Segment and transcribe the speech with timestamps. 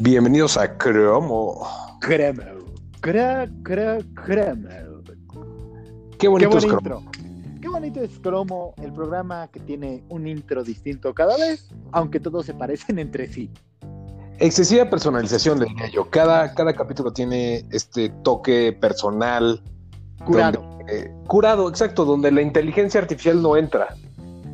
[0.00, 1.66] Bienvenidos a Cromo.
[2.00, 2.42] Cromo.
[3.00, 4.68] Cra, cra, cromo.
[6.18, 6.78] Qué bonito Qué es Cromo.
[6.78, 7.02] intro.
[7.60, 12.46] Qué bonito es Cromo, el programa que tiene un intro distinto cada vez, aunque todos
[12.46, 13.50] se parecen entre sí.
[14.38, 16.08] Excesiva personalización, diría yo.
[16.10, 19.60] Cada, cada capítulo tiene este toque personal.
[20.24, 20.62] Curado.
[20.62, 23.88] donde, eh, curado, exacto, donde la inteligencia artificial no entra.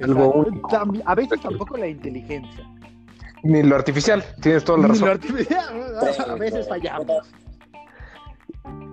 [0.02, 0.70] Algo único.
[1.04, 2.66] A veces tampoco la inteligencia.
[3.44, 5.08] Ni lo artificial, tienes toda la Ni lo razón.
[5.10, 5.94] artificial.
[6.30, 7.30] A veces fallamos.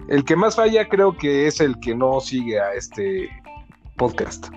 [0.10, 3.30] El que más falla creo que es el que no sigue a este
[3.96, 4.48] podcast.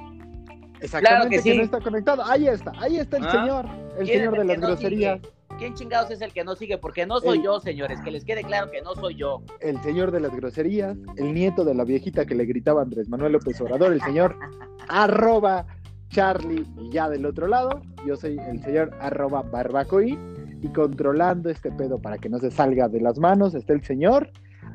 [0.81, 2.25] Exactamente, Claro que no está conectado.
[2.27, 3.31] Ahí está, ahí está el Ah.
[3.31, 3.67] señor,
[3.99, 5.33] el ¿Quién es señor de las no groserías, sigue?
[5.59, 6.79] ¿Quién chingados es el que no sigue?
[6.79, 8.01] Porque no soy El- yo, señores.
[8.01, 9.43] Que les quede claro que no soy yo.
[9.61, 13.09] el señor de las groserías, el nieto de la viejita que le gritaba a Andrés
[13.09, 14.37] Manuel López Obrador, el señor
[14.89, 15.67] arroba
[16.15, 20.17] Charlie y ya del otro lado, yo soy el señor arroba Barbacoy
[20.63, 24.31] y controlando este pedo para que no se salga de las manos está el señor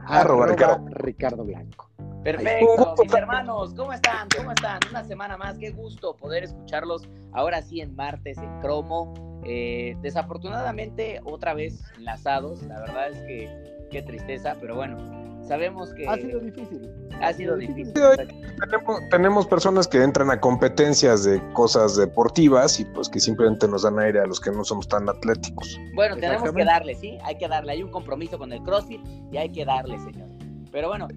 [0.06, 0.86] Arroba arroba Ricardo.
[0.92, 1.90] Ricardo Blanco.
[2.26, 4.28] Perfecto, mis hermanos, ¿cómo están?
[4.36, 4.80] ¿Cómo están?
[4.90, 9.14] Una semana más, qué gusto poder escucharlos ahora sí en martes en cromo.
[9.46, 14.98] Eh, desafortunadamente, otra vez enlazados, la verdad es que qué tristeza, pero bueno,
[15.50, 16.90] sabemos que Ha sido difícil.
[17.22, 17.92] ha sido difícil.
[17.94, 23.82] Tenemos, tenemos personas que entran a competencias de cosas deportivas y pues que simplemente nos
[23.82, 25.80] dan aire a los que no somos tan atléticos.
[25.96, 27.18] Bueno, tenemos que darle, ¿sí?
[27.24, 27.72] Hay que darle.
[27.72, 30.30] Hay un compromiso con el CrossFit y hay que darle, señor.
[30.72, 31.08] Pero bueno,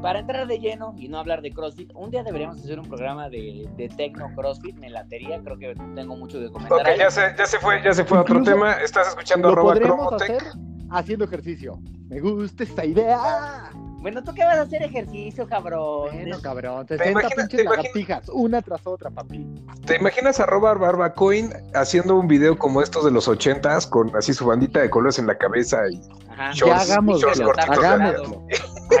[0.00, 3.28] para entrar de lleno y no hablar de CrossFit, un día deberíamos hacer un programa
[3.28, 5.42] de, de Tecno CrossFit, me latería.
[5.44, 6.80] Creo que tengo mucho que comentar.
[6.80, 6.98] Ok, ahí.
[6.98, 8.72] ya se, ya se fue, ya se fue a otro tema.
[8.80, 9.74] Estás escuchando arroba
[10.16, 10.42] hacer
[10.90, 11.80] haciendo ejercicio.
[12.08, 13.70] Me gusta esta idea.
[14.00, 16.10] Bueno, ¿tú qué vas a hacer ejercicio, cabrón?
[16.12, 19.44] Bueno, cabrón, ¿Te 60 imaginas- pinches lagartijas, una tras otra, papi.
[19.84, 24.46] ¿Te imaginas arroba barbacoin haciendo un video como estos de los ochentas con así su
[24.46, 26.52] bandita de colores en la cabeza y Ajá.
[26.52, 28.46] Shorts- ya hagámoslo, shorts cortitos de hagámoslo.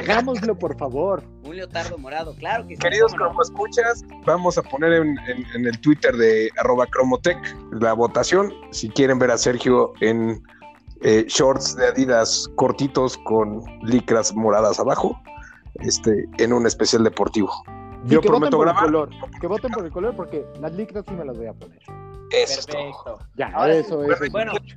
[0.00, 1.22] Hagámoslo, por favor.
[1.44, 2.80] Un leotardo morado, claro que sí.
[2.82, 7.38] Queridos como escuchas, vamos a poner en, en- en el Twitter de arroba cromotech
[7.72, 8.52] la votación.
[8.72, 10.42] Si quieren ver a Sergio en
[11.02, 15.18] eh, shorts de Adidas cortitos con licras moradas abajo,
[15.80, 17.50] este, en un especial deportivo.
[18.06, 18.84] Y Yo que voten prometo por el grabar.
[18.86, 19.10] color.
[19.40, 21.78] Que voten por el color porque las licras sí me las voy a poner.
[22.30, 22.66] Eso.
[22.66, 23.18] Perfecto.
[23.36, 24.30] Ya, Ahora sí, eso es.
[24.30, 24.74] Bueno, que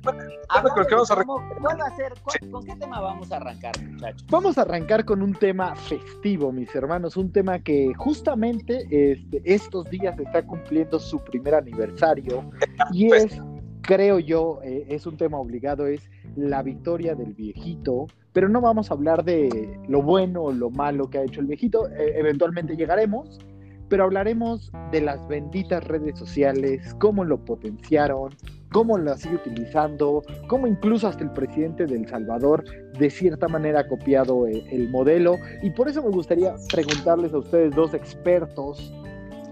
[0.94, 2.14] vamos a de cómo- ¿cuál va a ser?
[2.22, 4.26] ¿Cuál- ¿Con qué tema vamos a arrancar, muchachos?
[4.30, 9.84] Vamos a arrancar con un tema festivo, mis hermanos, un tema que justamente este, estos
[9.90, 12.42] días está cumpliendo su primer aniversario
[12.90, 13.38] y es,
[13.82, 18.90] creo yo, eh, es un tema obligado, es la victoria del viejito, pero no vamos
[18.90, 22.76] a hablar de lo bueno o lo malo que ha hecho el viejito, eh, eventualmente
[22.76, 23.40] llegaremos,
[23.88, 28.30] pero hablaremos de las benditas redes sociales, cómo lo potenciaron,
[28.72, 32.64] cómo lo sigue utilizando, cómo incluso hasta el presidente de El Salvador
[32.98, 35.36] de cierta manera ha copiado el, el modelo.
[35.62, 38.94] Y por eso me gustaría preguntarles a ustedes dos expertos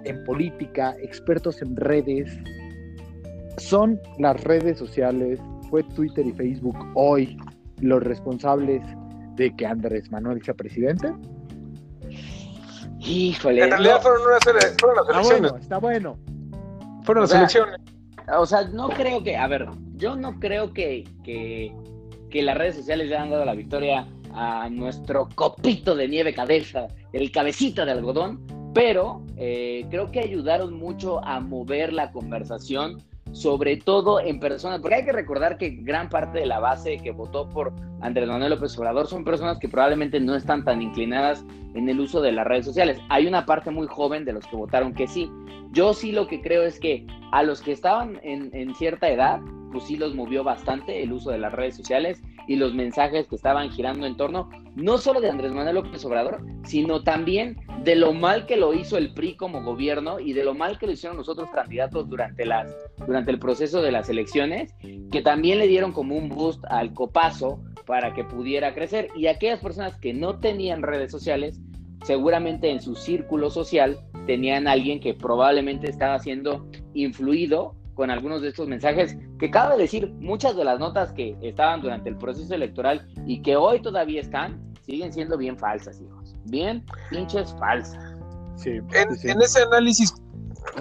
[0.04, 2.30] en política, expertos en redes.
[3.60, 5.38] ¿Son las redes sociales,
[5.68, 7.36] fue Twitter y Facebook hoy
[7.80, 8.82] los responsables
[9.36, 11.12] de que Andrés Manuel sea presidente?
[13.00, 13.64] Híjole.
[13.64, 14.00] En realidad no.
[14.02, 15.40] fueron, unas ele- fueron las elecciones.
[15.52, 16.18] bueno, está bueno.
[17.04, 17.80] Fueron O las sea, elecciones.
[18.38, 21.74] O sea, no creo que, a ver, yo no creo que, que,
[22.30, 26.86] que las redes sociales le han dado la victoria a nuestro copito de nieve cabeza,
[27.12, 28.40] el cabecita de algodón,
[28.74, 34.96] pero eh, creo que ayudaron mucho a mover la conversación, sobre todo en personas, porque
[34.96, 38.76] hay que recordar que gran parte de la base que votó por Andrés Manuel López
[38.78, 42.64] Obrador son personas que probablemente no están tan inclinadas en el uso de las redes
[42.64, 42.98] sociales.
[43.08, 45.30] Hay una parte muy joven de los que votaron que sí.
[45.70, 49.40] Yo sí lo que creo es que a los que estaban en, en cierta edad,
[49.70, 53.70] pues los movió bastante el uso de las redes sociales y los mensajes que estaban
[53.70, 58.46] girando en torno, no solo de Andrés Manuel López Obrador, sino también de lo mal
[58.46, 61.28] que lo hizo el PRI como gobierno y de lo mal que lo hicieron los
[61.28, 62.74] otros candidatos durante, las,
[63.06, 64.74] durante el proceso de las elecciones,
[65.10, 69.08] que también le dieron como un boost al copazo para que pudiera crecer.
[69.16, 71.60] Y aquellas personas que no tenían redes sociales,
[72.04, 78.48] seguramente en su círculo social tenían alguien que probablemente estaba siendo influido con algunos de
[78.48, 83.06] estos mensajes, que cabe decir, muchas de las notas que estaban durante el proceso electoral
[83.26, 86.34] y que hoy todavía están, siguen siendo bien falsas, hijos.
[86.46, 88.02] Bien pinches falsas.
[88.56, 89.28] Sí, En, sí, sí.
[89.28, 90.14] en ese análisis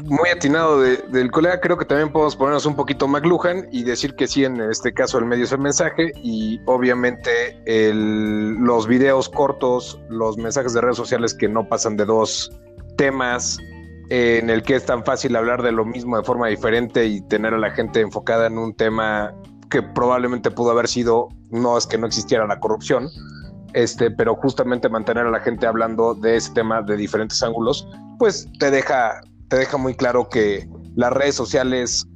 [0.04, 4.16] muy atinado de- del colega, creo que también podemos ponernos un poquito McLuhan y decir
[4.16, 7.30] que sí, en este caso el medio es el mensaje y obviamente
[7.66, 12.50] el- los videos cortos, los mensajes de redes sociales que no pasan de dos
[12.96, 13.60] temas,
[14.10, 17.22] eh, en el que es tan fácil hablar de lo mismo de forma diferente y
[17.22, 19.34] tener a la gente enfocada en un tema
[19.70, 23.08] que probablemente pudo haber sido, no es que no existiera la corrupción,
[23.74, 28.48] este, pero justamente mantener a la gente hablando de ese tema de diferentes ángulos, pues
[28.60, 32.08] te deja, te deja muy claro que las redes sociales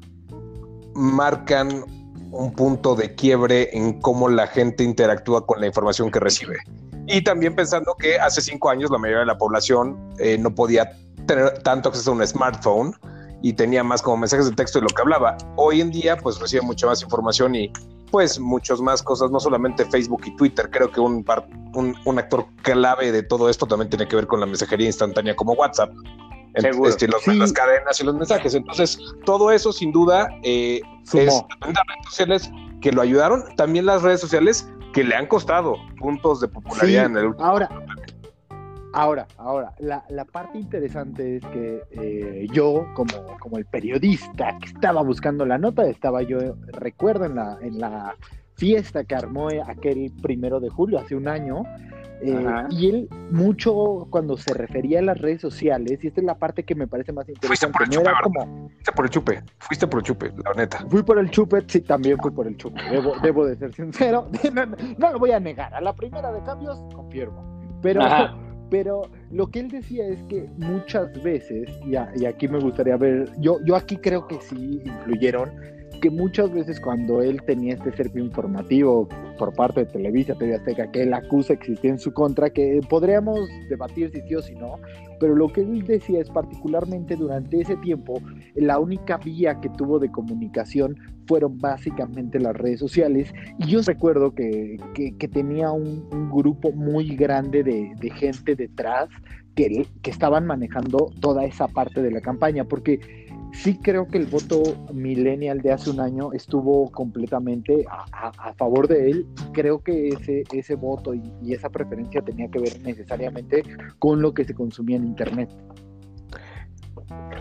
[0.96, 1.86] marcan
[2.32, 6.58] un punto de quiebre en cómo la gente interactúa con la información que recibe.
[7.06, 10.90] Y también pensando que hace cinco años la mayoría de la población eh, no podía
[11.26, 12.96] tener tanto acceso a un smartphone
[13.42, 15.38] y tenía más como mensajes de texto de lo que hablaba.
[15.58, 17.72] Hoy en día pues recibe mucha más información y
[18.10, 21.26] pues muchas más cosas, no solamente Facebook y Twitter, creo que un,
[21.74, 25.54] un, actor clave de todo esto también tiene que ver con la mensajería instantánea como
[25.54, 25.92] WhatsApp.
[26.56, 26.90] Seguro.
[26.90, 28.54] Este, las cadenas y los mensajes.
[28.54, 30.82] Entonces, todo eso sin duda eh,
[31.12, 35.26] es también las redes sociales que lo ayudaron, también las redes sociales que le han
[35.26, 37.46] costado puntos de popularidad en el último.
[37.46, 37.68] Ahora,
[38.94, 44.68] Ahora, ahora, la, la, parte interesante es que eh, yo, como, como el periodista que
[44.68, 46.38] estaba buscando la nota, estaba yo,
[46.68, 48.16] recuerdo, en la, en la
[48.54, 51.64] fiesta que armó aquel primero de julio, hace un año,
[52.22, 56.36] eh, y él mucho cuando se refería a las redes sociales, y esta es la
[56.36, 57.48] parte que me parece más interesante.
[57.48, 58.70] Fuiste por el chupe, como...
[58.70, 60.86] Fuiste por el chupe, fuiste por el chupe, la neta.
[60.88, 64.30] Fui por el chupe, sí, también fui por el chupe, debo, debo de ser sincero,
[64.54, 68.02] no, no, lo voy a negar, a la primera de cambios, confirmo, pero...
[68.74, 73.30] Pero lo que él decía es que muchas veces, y, y, aquí me gustaría ver,
[73.38, 75.52] yo, yo aquí creo que sí influyeron,
[76.04, 79.08] que muchas veces cuando él tenía este cerco informativo
[79.40, 83.48] por parte de Televisa, TV Azteca, que él acusa existía en su contra, que podríamos
[83.70, 84.76] debatir si sí o si no,
[85.22, 88.22] pero lo que él decía es particularmente durante ese tiempo,
[88.56, 93.34] la única vía que tuvo de comunicación fueron básicamente las redes sociales.
[93.60, 99.08] Y yo recuerdo que, que, tenía un, grupo muy grande de, de gente detrás
[99.56, 103.00] que, que estaban manejando toda esa parte de la campaña, porque
[103.54, 104.62] sí creo que el voto
[104.92, 109.28] millennial de hace un año estuvo completamente a, favor de él.
[109.54, 113.64] Creo que ese, ese voto y, esa preferencia tenía que ver necesariamente
[114.00, 115.50] con lo que se consumía en Internet.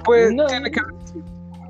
[0.04, 0.80] Pues no, tiene que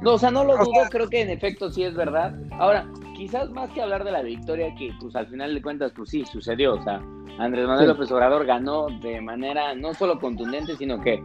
[0.00, 2.34] No, o sea, no lo dudo, creo que en efecto sí es verdad.
[2.52, 2.86] Ahora,
[3.16, 6.24] quizás más que hablar de la victoria, que pues al final de cuentas, pues sí,
[6.24, 6.74] sucedió.
[6.74, 7.00] O sea,
[7.38, 11.22] Andrés Manuel López Obrador ganó de manera no solo contundente, sino que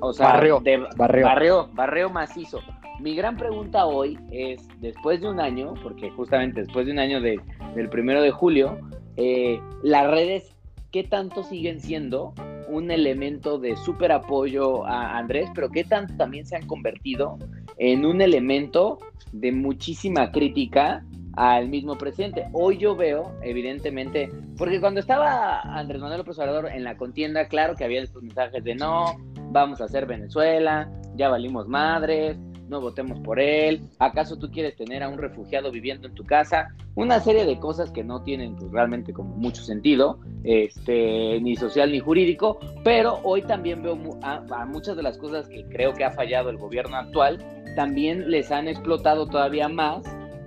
[0.00, 0.62] o sea, barrio,
[0.96, 1.68] barrio.
[1.72, 2.60] barrio, macizo.
[3.00, 7.20] Mi gran pregunta hoy es, después de un año, porque justamente después de un año
[7.20, 7.40] de,
[7.74, 8.78] del primero de julio,
[9.16, 10.56] eh, las redes,
[10.92, 12.34] ¿qué tanto siguen siendo
[12.68, 17.38] un elemento de súper apoyo a Andrés, pero qué tanto también se han convertido
[17.78, 18.98] en un elemento
[19.32, 21.04] de muchísima crítica
[21.36, 22.46] al mismo presidente.
[22.52, 27.74] Hoy yo veo, evidentemente, porque cuando estaba Andrés Manuel López Obrador en la contienda, claro
[27.74, 29.16] que había estos mensajes de no,
[29.54, 32.36] vamos a hacer Venezuela, ya valimos madres,
[32.68, 36.74] no votemos por él, ¿acaso tú quieres tener a un refugiado viviendo en tu casa?
[36.96, 41.92] Una serie de cosas que no tienen pues, realmente como mucho sentido, este, ni social
[41.92, 46.10] ni jurídico, pero hoy también veo a muchas de las cosas que creo que ha
[46.10, 47.38] fallado el gobierno actual,
[47.76, 50.02] también les han explotado todavía más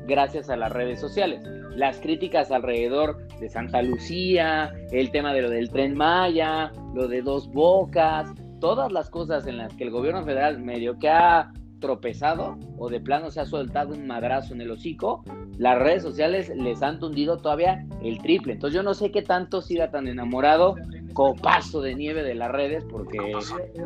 [0.06, 1.42] gracias a las redes sociales.
[1.75, 7.21] Las críticas alrededor de Santa Lucía, el tema de lo del tren Maya, lo de
[7.21, 12.58] dos bocas, todas las cosas en las que el gobierno federal medio que ha tropezado
[12.77, 15.24] o de plano se ha soltado un madrazo en el hocico,
[15.58, 18.53] las redes sociales les han tundido todavía el triple.
[18.53, 20.75] Entonces yo no sé qué tanto siga tan enamorado,
[21.13, 23.20] copazo de nieve de las redes, porque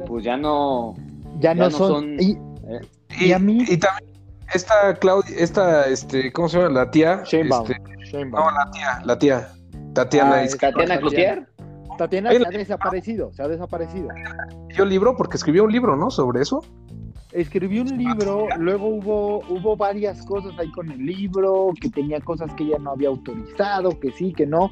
[0.08, 0.96] pues ya no,
[1.40, 2.18] ya, no, son...
[2.20, 2.38] Y,
[3.20, 3.66] eh, a mí...
[3.68, 4.12] Y también
[4.54, 6.82] esta Claudia, esta, este, ¿cómo se llama?
[6.82, 7.24] La tía.
[7.26, 7.68] Sheinbaum.
[8.04, 9.48] Este, no, la tía, la tía.
[9.94, 10.44] Tatiana.
[10.44, 11.48] Ah, Tatiana Cloutier.
[12.02, 14.08] Tatiana se ha desaparecido, se ha desaparecido.
[14.70, 16.10] Yo libro porque escribió un libro, ¿no?
[16.10, 16.64] Sobre eso.
[17.32, 22.52] Escribió un libro, luego hubo, hubo varias cosas ahí con el libro, que tenía cosas
[22.56, 24.72] que ella no había autorizado, que sí, que no.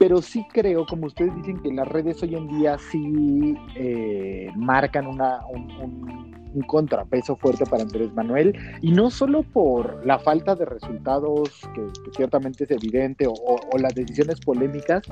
[0.00, 5.06] Pero sí creo, como ustedes dicen, que las redes hoy en día sí eh, marcan
[5.06, 10.64] una, un un contrapeso fuerte para Andrés Manuel, y no solo por la falta de
[10.64, 11.82] resultados, que,
[12.16, 15.02] ciertamente es evidente, o, las decisiones polémicas,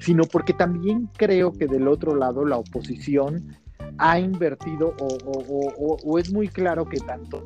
[0.00, 3.56] sino porque también creo que del otro lado la oposición
[3.98, 7.42] ha invertido o, es muy claro que tanto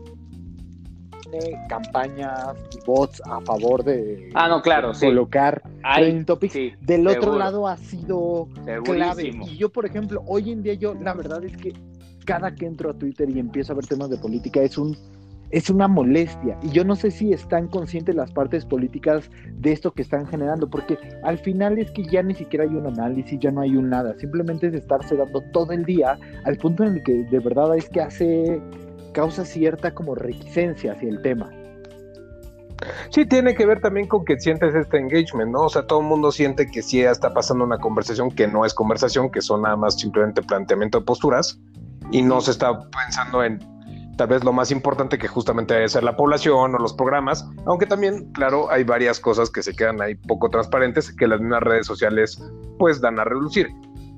[1.69, 5.63] campañas y bots a favor de, ah, no, claro, colocar
[6.27, 6.55] topics.
[6.81, 8.49] Del otro lado ha sido
[8.85, 9.31] clave.
[9.47, 11.73] Y yo, por ejemplo, hoy en día yo la verdad es que
[12.25, 14.97] cada que entro a Twitter y empiezo a ver temas de política es un
[15.51, 19.93] es una molestia y yo no sé si están conscientes las partes políticas de esto
[19.93, 23.51] que están generando porque al final es que ya ni siquiera hay un análisis, ya
[23.51, 27.03] no hay un nada, simplemente es estarse dando todo el día al punto en el
[27.03, 28.63] que de verdad es que hace
[29.13, 31.51] causa cierta como reticencia hacia el tema.
[33.11, 35.63] Sí, tiene que ver también con que sientes este engagement, ¿no?
[35.65, 38.73] O sea, todo el mundo siente que sí está pasando una conversación que no es
[38.73, 41.59] conversación, que son nada más simplemente planteamiento de posturas
[42.11, 43.59] y no se está pensando en
[44.17, 47.87] tal vez lo más importante que justamente debe ser la población o los programas, aunque
[47.87, 51.87] también, claro, hay varias cosas que se quedan ahí poco transparentes que las mismas redes
[51.87, 52.39] sociales
[52.79, 53.71] pues dan a reducir.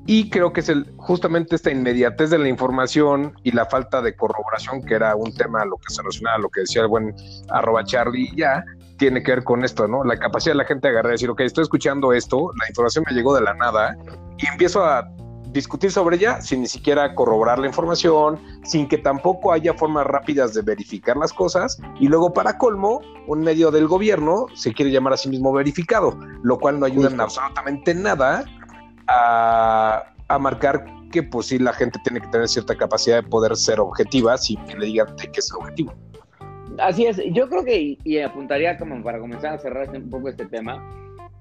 [0.06, 4.16] Y creo que es el, justamente esta inmediatez de la información y la falta de
[4.16, 6.88] corroboración, que era un tema a lo que se relacionaba, a lo que decía el
[6.88, 7.14] buen
[7.50, 8.64] arroba Charlie ya,
[8.98, 10.02] tiene que ver con esto, ¿no?
[10.02, 13.04] La capacidad de la gente de agarrar y decir, ok, estoy escuchando esto, la información
[13.08, 13.96] me llegó de la nada
[14.38, 15.08] y empiezo a
[15.52, 20.54] discutir sobre ella sin ni siquiera corroborar la información, sin que tampoco haya formas rápidas
[20.54, 25.12] de verificar las cosas y luego para colmo, un medio del gobierno se quiere llamar
[25.12, 28.44] a sí mismo verificado, lo cual no ayuda en absolutamente nada
[29.08, 30.04] a,
[30.40, 34.38] marcar que pues sí la gente tiene que tener cierta capacidad de poder ser objetiva
[34.38, 35.92] sin que le digan de qué es objetivo.
[36.78, 40.46] Así es, yo creo que, y apuntaría como para comenzar a cerrar un poco este
[40.46, 40.82] tema,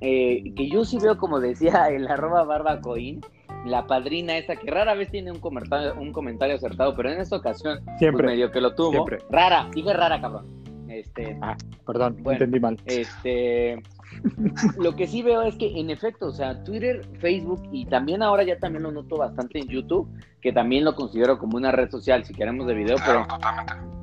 [0.01, 3.21] eh, que yo sí veo, como decía el arroba barbacoin,
[3.65, 7.37] la padrina esa que rara vez tiene un comentario, un comentario acertado, pero en esta
[7.37, 8.91] ocasión pues, siempre medio que lo tuvo.
[8.91, 9.19] Siempre.
[9.29, 10.47] Rara, dije rara, cabrón.
[10.89, 11.55] Este, ah,
[11.85, 12.77] perdón, entendí mal.
[12.85, 13.81] Este,
[14.77, 18.43] lo que sí veo es que en efecto, o sea, Twitter, Facebook y también ahora
[18.43, 20.09] ya también lo noto bastante en YouTube,
[20.41, 23.27] que también lo considero como una red social si queremos de video, pero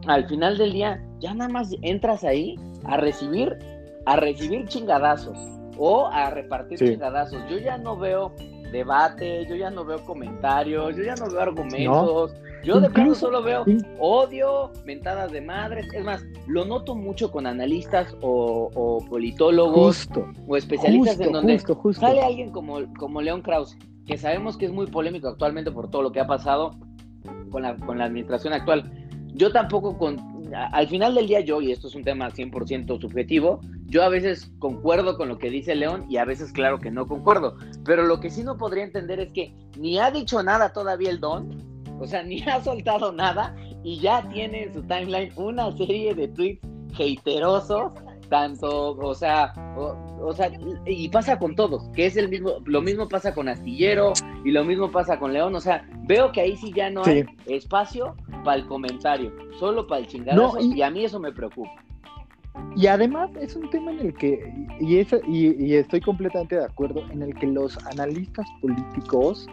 [0.06, 3.58] al final del día ya nada más entras ahí a recibir
[4.06, 7.40] a recibir chingadazos o a repartir chingadazos.
[7.48, 8.34] Yo ya no veo
[8.72, 13.42] debate, yo ya no veo comentarios, yo ya no veo argumentos, yo de plano solo
[13.42, 13.64] veo
[13.98, 20.08] odio, mentadas de madres, es más, lo noto mucho con analistas o, politólogos
[20.46, 21.58] o especialistas en donde
[21.94, 26.02] sale alguien como, como León Krause, que sabemos que es muy polémico actualmente por todo
[26.02, 26.72] lo que ha pasado
[27.50, 28.90] con la, con la administración actual.
[29.34, 30.16] Yo tampoco con,
[30.54, 34.50] al final del día yo, y esto es un tema 100% subjetivo, yo a veces
[34.58, 38.20] concuerdo con lo que dice León y a veces claro que no concuerdo, pero lo
[38.20, 42.06] que sí no podría entender es que ni ha dicho nada todavía el Don, o
[42.06, 46.66] sea, ni ha soltado nada y ya tiene en su timeline una serie de tweets
[46.94, 47.92] haterosos
[48.28, 49.52] tanto, o sea,
[50.20, 50.50] o, sea,
[50.86, 54.12] y pasa con todos, que es el mismo, lo mismo pasa con Astillero
[54.44, 57.24] y lo mismo pasa con León, o sea, veo que ahí sí ya no hay
[57.46, 61.70] espacio para el comentario, solo para el chingadazo, y, a mí eso me preocupa.
[62.74, 67.02] Y además es un tema en el que, y, y, y estoy completamente de acuerdo,
[67.10, 69.48] en el que los analistas políticos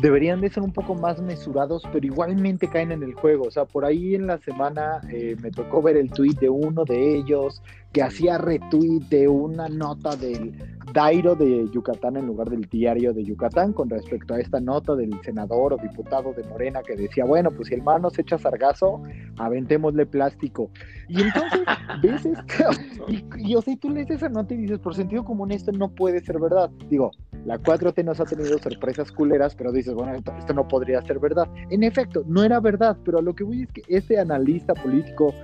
[0.00, 3.44] deberían de ser un poco más mesurados, pero igualmente caen en el juego.
[3.46, 6.84] O sea, por ahí en la semana eh, me tocó ver el tweet de uno
[6.84, 10.54] de ellos que hacía retweet de una nota del
[10.92, 15.12] Dairo de Yucatán en lugar del diario de Yucatán con respecto a esta nota del
[15.22, 19.02] senador o diputado de Morena que decía, bueno, pues si el mar nos echa sargazo,
[19.36, 20.70] aventémosle plástico.
[21.08, 21.60] Y entonces
[22.02, 22.64] ves esto,
[23.08, 25.88] y, y, o sea, tú lees esa nota y dices, por sentido común esto no
[25.88, 26.70] puede ser verdad.
[26.88, 27.10] Digo,
[27.44, 31.48] la 4T nos ha tenido sorpresas culeras, pero dices, bueno, esto, no podría ser verdad.
[31.70, 35.34] En efecto, no era verdad, pero a lo que voy es que ese analista político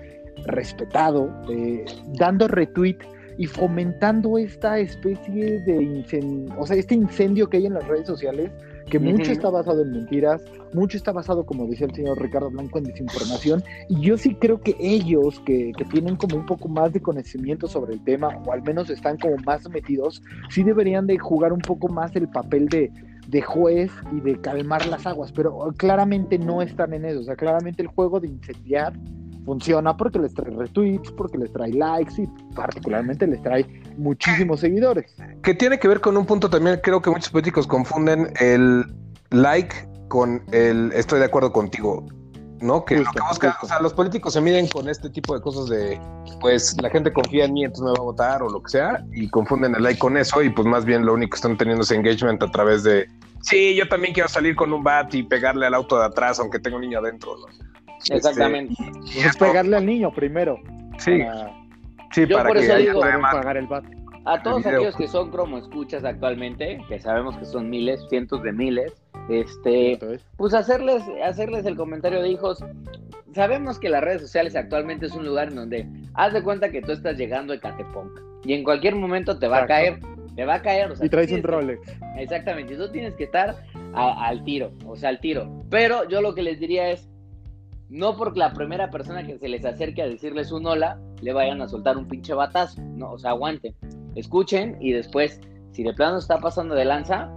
[0.47, 1.85] respetado, eh,
[2.19, 2.99] dando retweet
[3.39, 8.07] y fomentando esta especie de incendio, o sea, este incendio que hay en las redes
[8.07, 8.51] sociales,
[8.89, 10.43] que mucho está basado en mentiras,
[10.73, 14.61] mucho está basado, como decía el señor Ricardo Blanco, en desinformación, y yo sí creo
[14.61, 18.53] que ellos, que, que, tienen como un poco más de conocimiento sobre el tema, o
[18.53, 22.69] al menos están como más metidos, sí deberían de jugar un poco más el papel
[22.69, 22.91] de,
[23.29, 27.37] de juez y de calmar las aguas, pero claramente no están en eso, o sea,
[27.37, 28.95] claramente el juego de incendiar
[29.49, 33.65] funciona porque les trae retweets, porque les trae likes y particularmente les trae
[33.97, 35.17] muchísimos seguidores.
[35.43, 38.85] Que tiene que ver con un punto también, creo que muchos políticos confunden el
[39.31, 39.75] like
[40.09, 42.05] con el estoy de acuerdo contigo.
[42.61, 42.85] ¿No?
[42.85, 45.69] Que lo que buscan, o sea, los políticos se miden con este tipo de cosas
[45.69, 46.01] de,
[46.41, 49.05] pues, la gente confía en mí, entonces me va a votar o lo que sea,
[49.13, 51.83] y confunden el like con eso, y pues más bien lo único que están teniendo
[51.83, 53.09] es engagement a través de,
[53.43, 56.59] sí, yo también quiero salir con un bat y pegarle al auto de atrás, aunque
[56.59, 57.47] tenga un niño adentro, ¿no?
[58.15, 58.75] Exactamente.
[59.07, 60.59] Este, es pegarle al niño primero.
[60.99, 61.21] Sí.
[62.13, 63.85] sí, Yo por eso digo, pagar el bat.
[64.25, 68.53] A todos aquellos que son como escuchas actualmente, que sabemos que son miles, cientos de
[68.53, 68.93] miles,
[69.29, 69.99] este,
[70.37, 72.65] pues hacerles, hacerles el comentario de hijos.
[73.35, 76.81] Sabemos que las redes sociales actualmente es un lugar en donde haz de cuenta que
[76.81, 78.11] tú estás llegando a Catepong
[78.45, 80.01] y en cualquier momento te va a caer,
[80.35, 80.93] te va a caer.
[81.03, 81.81] y traes un Rolex.
[82.17, 83.57] exactamente, y tú tienes que estar
[83.95, 85.65] al tiro, o sea, al tiro.
[85.71, 87.09] Pero yo lo que les diría es,
[87.91, 91.61] no porque la primera persona que se les acerque a decirles un hola, le vayan
[91.61, 93.75] a soltar un pinche batazo, no, o sea, aguanten,
[94.15, 95.41] escuchen y después,
[95.73, 97.31] si de plano está pasando de lanza,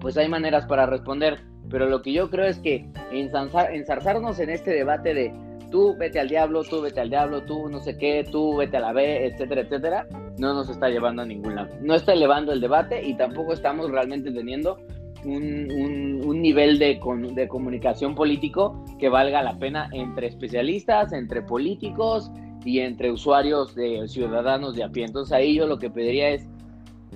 [0.00, 1.40] pues hay maneras para responder.
[1.70, 5.32] Pero lo que yo creo es que ensarzarnos en este debate de
[5.70, 8.80] tú vete al diablo, tú vete al diablo, tú no sé qué, tú vete a
[8.80, 10.06] la B, etcétera, etcétera,
[10.38, 11.68] no nos está llevando a ningún lado.
[11.82, 14.78] No está elevando el debate y tampoco estamos realmente teniendo
[15.24, 17.00] un, nivel de,
[17.34, 22.30] de comunicación político que valga la pena entre especialistas, entre políticos
[22.64, 25.04] y entre usuarios de ciudadanos de a pie.
[25.04, 26.48] Entonces ahí yo lo que pediría es,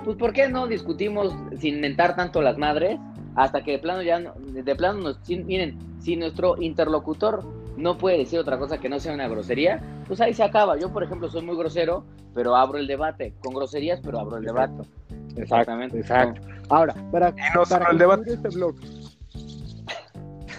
[0.05, 2.99] pues ¿por qué no discutimos sin mentar tanto las madres?
[3.35, 7.45] Hasta que de plano ya, de plano nos, miren, si nuestro interlocutor
[7.77, 10.79] no puede decir otra cosa que no sea una grosería, pues ahí se acaba.
[10.79, 14.45] Yo, por ejemplo, soy muy grosero, pero abro el debate, con groserías, pero abro el
[14.45, 14.83] debate.
[15.37, 15.99] Exactamente.
[15.99, 16.41] Exacto.
[16.69, 17.35] Ahora, para,
[17.69, 18.35] para el debate.
[18.35, 18.75] este blog.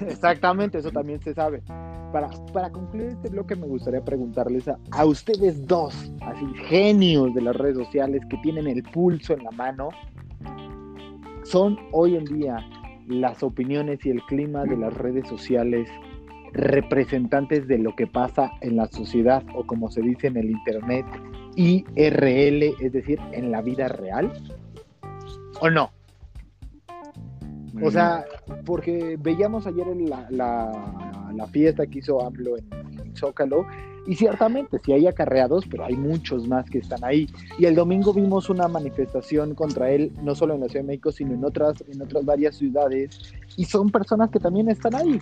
[0.07, 1.61] Exactamente, eso también se sabe.
[2.11, 7.41] Para, para concluir este bloque me gustaría preguntarles a, a, ustedes dos, así genios de
[7.41, 9.89] las redes sociales que tienen el pulso en la mano,
[11.43, 12.57] ¿son hoy en día
[13.07, 15.89] las opiniones y el clima de las redes sociales
[16.53, 21.05] representantes de lo que pasa en la sociedad o como se dice en el Internet,
[21.55, 24.31] IRL, es decir, en la vida real?
[25.59, 25.91] ¿O no?
[27.83, 28.25] O sea,
[28.65, 32.65] porque veíamos ayer la, la, fiesta que hizo AMLO en,
[32.99, 33.65] en, Zócalo,
[34.05, 37.27] y ciertamente sí hay acarreados, pero hay muchos más que están ahí.
[37.57, 41.11] Y el domingo vimos una manifestación contra él, no solo en la Ciudad de México,
[41.11, 45.21] sino en otras, en otras varias ciudades, y son personas que también están ahí.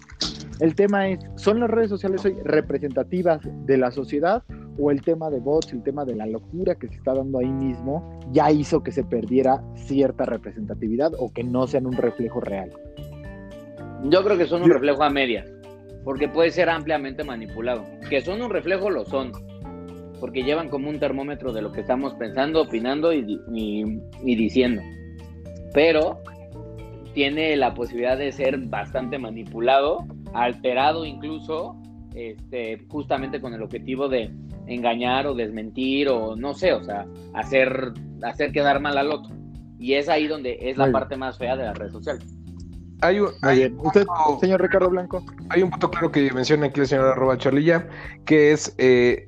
[0.60, 4.44] El tema es, ¿son las redes sociales hoy representativas de la sociedad
[4.78, 7.52] o el tema de bots, el tema de la locura que se está dando ahí
[7.52, 12.72] mismo, ya hizo que se perdiera cierta representatividad o que no sean un reflejo real?
[14.06, 15.52] Yo creo que son un reflejo a medias,
[16.04, 17.84] porque puede ser ampliamente manipulado.
[18.10, 19.32] Que son un reflejo, lo son,
[20.20, 24.82] porque llevan como un termómetro de lo que estamos pensando, opinando y, y diciendo.
[25.74, 26.22] Pero
[27.14, 31.76] tiene la posibilidad de ser bastante manipulado, alterado incluso,
[32.16, 34.32] este, justamente con el objetivo de
[34.72, 39.36] engañar o desmentir o no sé, o sea, hacer, hacer quedar mal al otro.
[39.80, 42.24] Y es ahí donde es la parte más fea de las redes sociales.
[43.02, 43.30] Hay un,
[43.80, 44.06] ¿Usted,
[44.40, 45.26] señor Ricardo Blanco?
[45.50, 47.88] Hay un punto claro que menciona aquí el señor arroba Charlilla,
[48.26, 49.28] que es eh,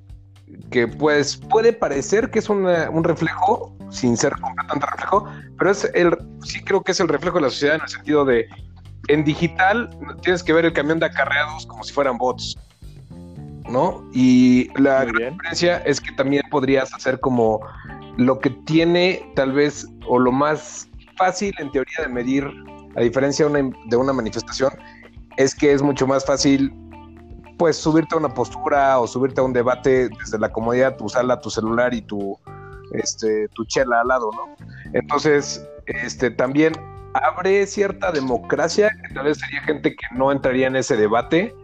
[0.69, 5.27] que pues puede parecer que es un reflejo, sin ser completamente reflejo,
[5.57, 8.25] pero es el, sí creo que es el reflejo de la sociedad en el sentido
[8.25, 8.47] de,
[9.07, 9.89] en digital
[10.21, 12.57] tienes que ver el camión de acarreados como si fueran bots.
[13.69, 14.03] ¿No?
[14.13, 17.61] Y la diferencia es que también podrías hacer como
[18.17, 22.49] lo que tiene tal vez o lo más fácil en teoría de medir,
[22.95, 24.71] a diferencia de una, de una manifestación,
[25.37, 26.71] es que es mucho más fácil
[27.57, 31.39] pues subirte a una postura o subirte a un debate desde la comodidad tu sala,
[31.39, 32.37] tu celular y tu
[32.93, 34.55] este tu chela al lado, ¿no?
[34.93, 36.73] Entonces, este también
[37.13, 41.55] abre cierta democracia, que tal vez sería gente que no entraría en ese debate,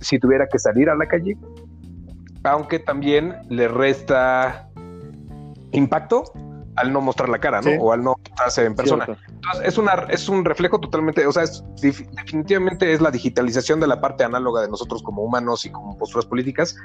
[0.00, 1.36] si tuviera que salir a la calle,
[2.44, 4.68] aunque también le resta
[5.72, 6.24] impacto
[6.76, 7.70] al no mostrar la cara, ¿no?
[7.82, 9.04] O al no mostrarse en persona.
[9.04, 11.44] Entonces, es, una, es un reflejo totalmente, o sea,
[11.80, 16.26] definitivamente es la digitalización de la parte análoga de nosotros como humanos y como posturas
[16.26, 16.76] políticas,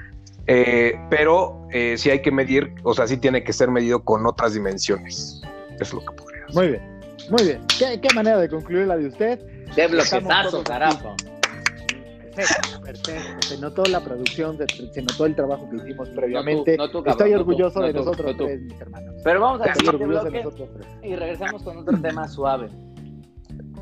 [0.46, 4.26] eh, pero eh, sí hay que medir, o sea, sí tiene que ser medido con
[4.26, 5.40] otras dimensiones.
[5.80, 6.44] Es lo que podría.
[6.52, 7.60] Muy bien, muy bien.
[7.78, 9.40] ¿Qué, qué manera de concluir la de usted?
[9.74, 11.14] De bloquetazo, carajo.
[12.38, 14.56] Perfecto, Se notó la producción,
[14.92, 16.76] se, notó el trabajo que hicimos previamente.
[17.06, 19.14] Estoy orgulloso de nosotros tres, mis hermanos.
[19.24, 20.86] Pero vamos a Estoy orgulloso de nosotros tres.
[21.02, 22.68] Y regresamos con otro tema suave.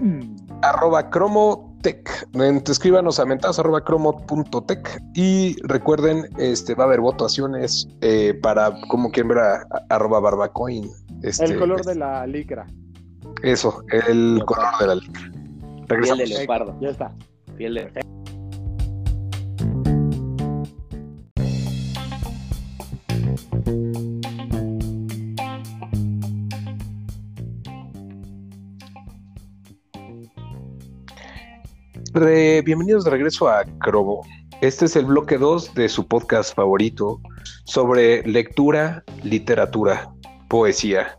[0.00, 0.36] Mm.
[0.62, 2.08] Arroba cromotech.
[2.66, 9.10] Escríbanos a mentadas arroba cromo.tech y recuerden, este va a haber votaciones eh, para como
[9.10, 10.90] quien ver a, arroba barbacoin.
[11.22, 12.66] Este, el color de la licra.
[13.42, 15.30] Eso, el color de la licra.
[15.88, 16.24] Regresamos.
[16.24, 16.76] Piel de leopardo.
[16.80, 17.12] Ya está.
[17.56, 18.15] Piel de
[32.18, 34.24] bienvenidos de regreso a Crobo.
[34.62, 37.20] Este es el bloque 2 de su podcast favorito
[37.64, 40.10] sobre lectura, literatura,
[40.48, 41.18] poesía,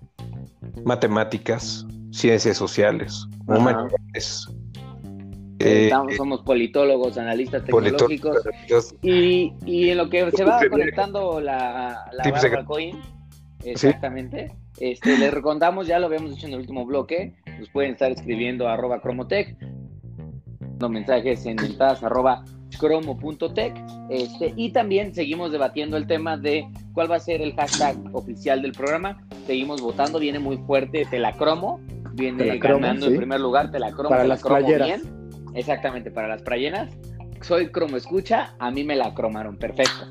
[0.86, 4.48] matemáticas, ciencias sociales, humanidades.
[5.60, 8.38] Eh, somos politólogos, analistas tecnológicos.
[9.04, 13.00] y, en lo que se va conectando la, la coin,
[13.64, 14.52] exactamente.
[14.80, 18.68] Este, les recordamos, ya lo habíamos dicho en el último bloque, nos pueden estar escribiendo
[18.68, 19.56] a arroba cromotech
[20.90, 22.44] mensajes en mentadas arroba
[22.80, 23.74] cromo.tech
[24.10, 28.62] este, y también seguimos debatiendo el tema de cuál va a ser el hashtag oficial
[28.62, 29.22] del programa.
[29.46, 31.80] Seguimos votando, viene muy fuerte Telacromo,
[32.14, 35.02] viene ganando en primer lugar Telacromo, para las playeras.
[35.54, 36.90] Exactamente, para las playeras.
[37.42, 40.06] soy cromo escucha, a mí me la cromaron, perfecto.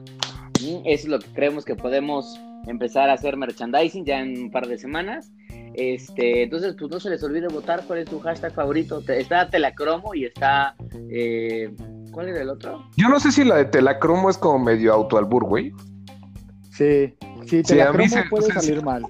[0.61, 4.51] Mm, Eso es lo que creemos que podemos empezar a hacer merchandising ya en un
[4.51, 5.33] par de semanas.
[5.77, 9.03] Este, entonces, pues no se les olvide votar cuál es tu hashtag favorito.
[9.09, 10.75] Está Telacromo y está.
[11.11, 11.71] eh,
[12.13, 12.83] ¿Cuál era el otro?
[12.97, 15.73] Yo no sé si la de Telacromo es como medio autoalbur, güey.
[16.71, 18.85] Sí, sí, te Sí, se- puede salir sí.
[18.85, 19.03] mal.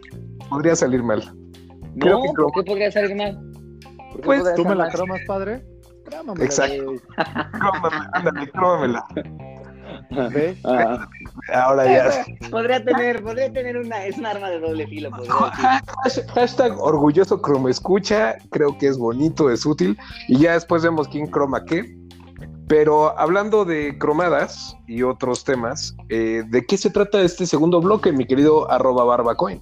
[0.51, 1.23] Podría salir mal.
[2.01, 2.53] Creo No, que ¿por cromo.
[2.57, 3.39] qué podría salir mal?
[4.11, 5.65] ¿Por qué Pues, ¿Tú me la cromas, padre?
[6.05, 6.93] Crómamela, Exacto.
[7.53, 9.07] Crómamela, ándale, crómamela.
[10.11, 10.59] ¿Ves?
[10.65, 11.09] Ah,
[11.53, 12.25] Ahora ya.
[12.51, 15.11] podría tener, podría tener una, es un arma de doble filo,
[16.35, 19.97] Hashtag orgulloso cromo escucha, creo que es bonito, es útil,
[20.29, 21.97] y ya después vemos quién croma qué.
[22.69, 28.11] Pero hablando de cromadas y otros temas, eh, ¿de qué se trata este segundo bloque,
[28.13, 29.61] mi querido arroba barbacoin?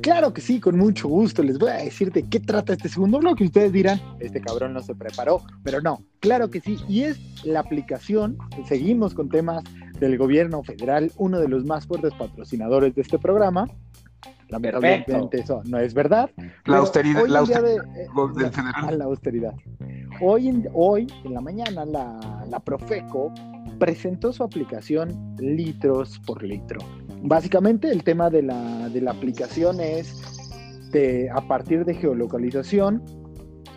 [0.00, 1.42] Claro que sí, con mucho gusto.
[1.42, 3.44] Les voy a decir de qué trata este segundo bloque.
[3.44, 6.78] Ustedes dirán, este cabrón no se preparó, pero no, claro que sí.
[6.88, 9.62] Y es la aplicación, seguimos con temas
[10.00, 13.68] del gobierno federal, uno de los más fuertes patrocinadores de este programa.
[14.52, 16.30] Lamentablemente eso no es verdad.
[16.36, 18.98] La pero austeridad, hoy la en día austeridad de- eh, del a federal.
[18.98, 19.54] la austeridad.
[20.20, 23.32] Hoy en, hoy, en la mañana, la, la Profeco
[23.78, 26.78] presentó su aplicación litros por litro.
[27.22, 30.20] Básicamente, el tema de la, de la aplicación es
[30.92, 33.02] de, a partir de geolocalización,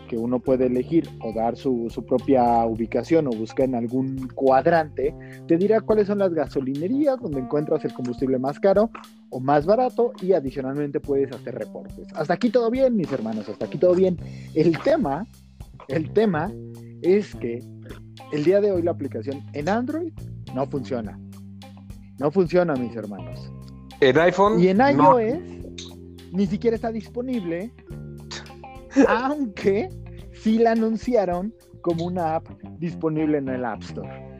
[0.08, 5.12] que uno puede elegir o dar su, su propia ubicación o buscar en algún cuadrante,
[5.48, 8.90] te dirá cuáles son las gasolinerías donde encuentras el combustible más caro
[9.30, 12.06] o más barato y adicionalmente puedes hacer reportes.
[12.14, 14.18] Hasta aquí todo bien, mis hermanos, hasta aquí todo bien.
[14.54, 15.26] El tema,
[15.88, 16.52] el tema
[17.02, 17.62] es que
[18.32, 20.12] el día de hoy la aplicación en Android
[20.54, 21.18] no funciona.
[22.18, 23.52] No funciona, mis hermanos.
[24.00, 25.38] En iPhone, Y en no, iOS
[26.32, 27.72] ni siquiera está disponible,
[29.08, 29.88] aunque
[30.32, 34.35] sí la anunciaron como una app disponible en el App Store.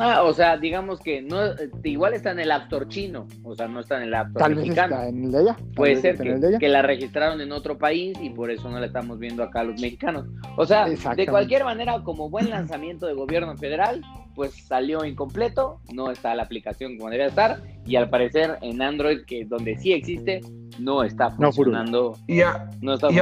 [0.00, 3.54] Ah, o sea, digamos que no, eh, igual está en el App Store chino, o
[3.54, 4.94] sea, no está en el App Store Tal vez mexicano.
[4.94, 5.54] está en el de allá.
[5.56, 6.58] tal Puede vez ser está en que, el de allá.
[6.58, 9.80] que la registraron en otro país y por eso no la estamos viendo acá los
[9.80, 10.26] mexicanos.
[10.56, 14.02] O sea, de cualquier manera, como buen lanzamiento de gobierno federal,
[14.34, 19.24] pues salió incompleto, no está la aplicación como debe estar y al parecer en Android,
[19.26, 20.40] que donde sí existe,
[20.78, 22.16] no está No, funcionando.
[22.28, 23.18] y, a- No está y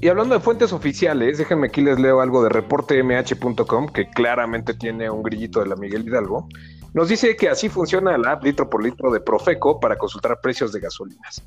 [0.00, 5.10] y hablando de fuentes oficiales, déjenme aquí les leo algo de reportemh.com, que claramente tiene
[5.10, 6.46] un grillito de la Miguel Hidalgo.
[6.94, 10.72] Nos dice que así funciona la app litro por litro de Profeco para consultar precios
[10.72, 11.42] de gasolinas.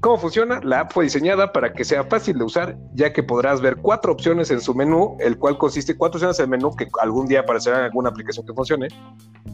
[0.00, 0.60] ¿Cómo funciona?
[0.62, 4.12] La app fue diseñada para que sea fácil de usar, ya que podrás ver cuatro
[4.12, 7.78] opciones en su menú, el cual consiste cuatro opciones del menú que algún día aparecerá
[7.78, 8.88] en alguna aplicación que funcione.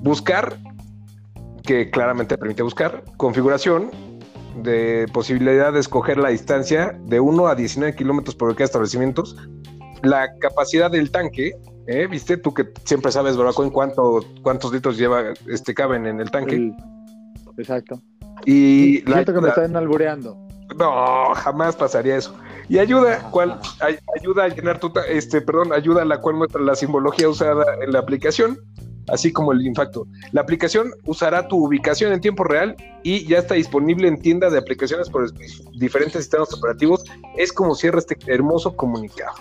[0.02, 0.58] Buscar,
[1.64, 3.02] que claramente permite buscar.
[3.16, 3.90] Configuración,
[4.56, 9.36] de posibilidad de escoger la distancia de 1 a 19 kilómetros por cada establecimientos.
[10.02, 11.52] La capacidad del tanque,
[11.86, 12.06] ¿eh?
[12.10, 12.36] ¿viste?
[12.36, 16.72] Tú que siempre sabes, Barbacoa, en cuánto, cuántos litros lleva, este, caben en el tanque.
[17.56, 18.00] Exacto.
[18.44, 20.36] Y la, Siento que me la- están albureando.
[20.78, 22.34] no, jamás pasaría eso.
[22.68, 26.60] Y ayuda, cual, ay- ayuda a llenar tu, este, perdón, ayuda a la cual muestra
[26.62, 28.58] la simbología usada en la aplicación,
[29.08, 30.06] así como el impacto.
[30.32, 34.58] La aplicación usará tu ubicación en tiempo real y ya está disponible en tienda de
[34.58, 35.34] aplicaciones por es-
[35.78, 37.04] diferentes sistemas operativos.
[37.36, 39.32] Es como cierra este hermoso comunicado.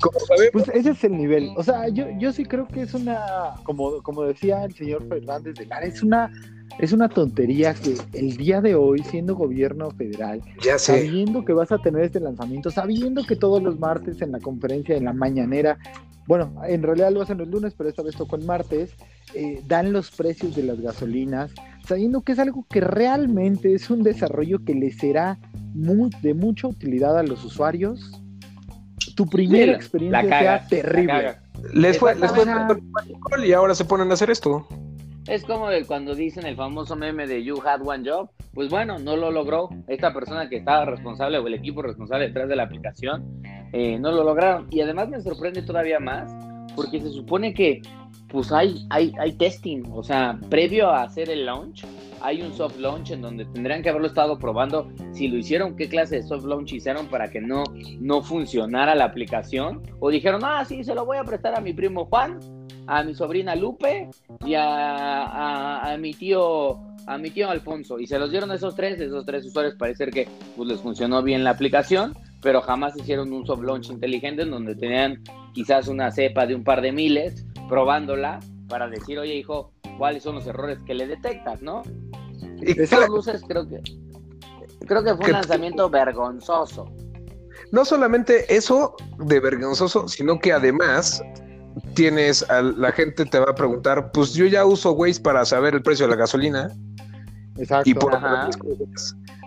[0.00, 0.18] Como
[0.52, 1.50] Pues ese es el nivel.
[1.56, 5.54] O sea, yo, yo sí creo que es una, como, como decía el señor Fernández
[5.54, 6.30] de Lara, es una,
[6.78, 11.54] es una tontería que el día de hoy, siendo gobierno federal, ya sé, sabiendo que
[11.54, 15.14] vas a tener este lanzamiento, sabiendo que todos los martes en la conferencia, en la
[15.14, 15.78] mañanera,
[16.26, 18.94] bueno, en realidad lo hacen los lunes, pero esta vez tocó en martes,
[19.34, 21.52] eh, dan los precios de las gasolinas,
[21.86, 25.38] sabiendo que es algo que realmente es un desarrollo que le será
[25.74, 28.10] mu- de mucha utilidad a los usuarios.
[29.14, 31.06] Tu primera experiencia la caga, sea terrible.
[31.12, 31.42] la caga.
[31.72, 32.44] les fue, les fue
[33.46, 34.66] y ahora se ponen a hacer esto.
[35.26, 38.30] Es como el- cuando dicen el famoso meme de You had one job.
[38.52, 39.68] Pues bueno, no lo logró.
[39.88, 43.24] Esta persona que estaba responsable o el equipo responsable detrás de la aplicación
[43.72, 44.66] eh, no lo lograron.
[44.70, 46.30] Y además me sorprende todavía más
[46.74, 47.80] porque se supone que
[48.28, 49.84] pues hay, hay, hay testing.
[49.92, 51.84] O sea, previo a hacer el launch,
[52.20, 54.88] hay un soft launch en donde tendrían que haberlo estado probando.
[55.12, 57.62] Si lo hicieron, qué clase de soft launch hicieron para que no,
[58.00, 59.80] no funcionara la aplicación.
[60.00, 62.40] O dijeron, ah, sí, se lo voy a prestar a mi primo Juan,
[62.88, 64.08] a mi sobrina Lupe
[64.44, 68.74] y a, a- mi tío a mi tío Alfonso y se los dieron a esos
[68.74, 70.26] tres, esos tres usuarios parece que
[70.56, 74.74] pues les funcionó bien la aplicación, pero jamás hicieron un soft launch inteligente en donde
[74.74, 75.22] tenían
[75.52, 80.34] quizás una cepa de un par de miles probándola para decir, oye hijo, cuáles son
[80.36, 81.82] los errores que le detectas, ¿no?
[82.60, 83.80] Y Esas claro, luces creo que
[84.86, 86.92] creo que fue Que- un lanzamiento vergonzoso.
[87.72, 91.22] no solamente eso de vergonzoso, sino que además
[91.94, 95.74] tienes a la gente te va a preguntar, pues yo ya uso Waze para saber
[95.74, 96.70] el precio de la gasolina.
[97.58, 97.88] Exacto.
[97.90, 98.12] Y por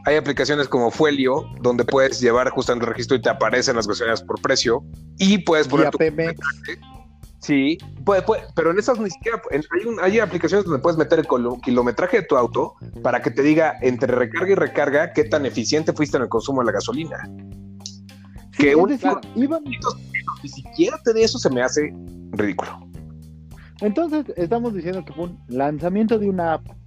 [0.10, 4.24] hay aplicaciones como Fuelio, donde puedes llevar justamente el registro y te aparecen las gasolineras
[4.24, 4.84] por precio.
[5.20, 6.00] Y puedes poner tu
[7.42, 11.28] Sí, puede, puede, pero en esas ni siquiera hay, hay, aplicaciones donde puedes meter el
[11.64, 15.94] kilometraje de tu auto para que te diga entre recarga y recarga qué tan eficiente
[15.94, 17.18] fuiste en el consumo de la gasolina.
[18.58, 21.94] que un, ni siquiera te de eso se me hace
[22.32, 22.72] ridículo.
[23.80, 26.79] Entonces, estamos diciendo que fue un lanzamiento de una app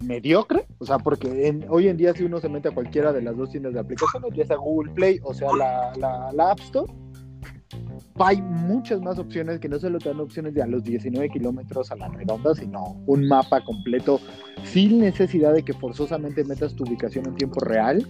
[0.00, 3.36] mediocre, o sea, porque hoy en día si uno se mete a cualquiera de las
[3.36, 5.92] dos tiendas de aplicaciones, ya sea Google Play o sea la,
[6.32, 6.92] la, App Store,
[8.16, 11.90] hay muchas más opciones que no solo te dan opciones de a los 19 kilómetros
[11.90, 14.20] a la redonda, sino un mapa completo
[14.64, 18.06] sin necesidad de que forzosamente metas tu ubicación en tiempo real.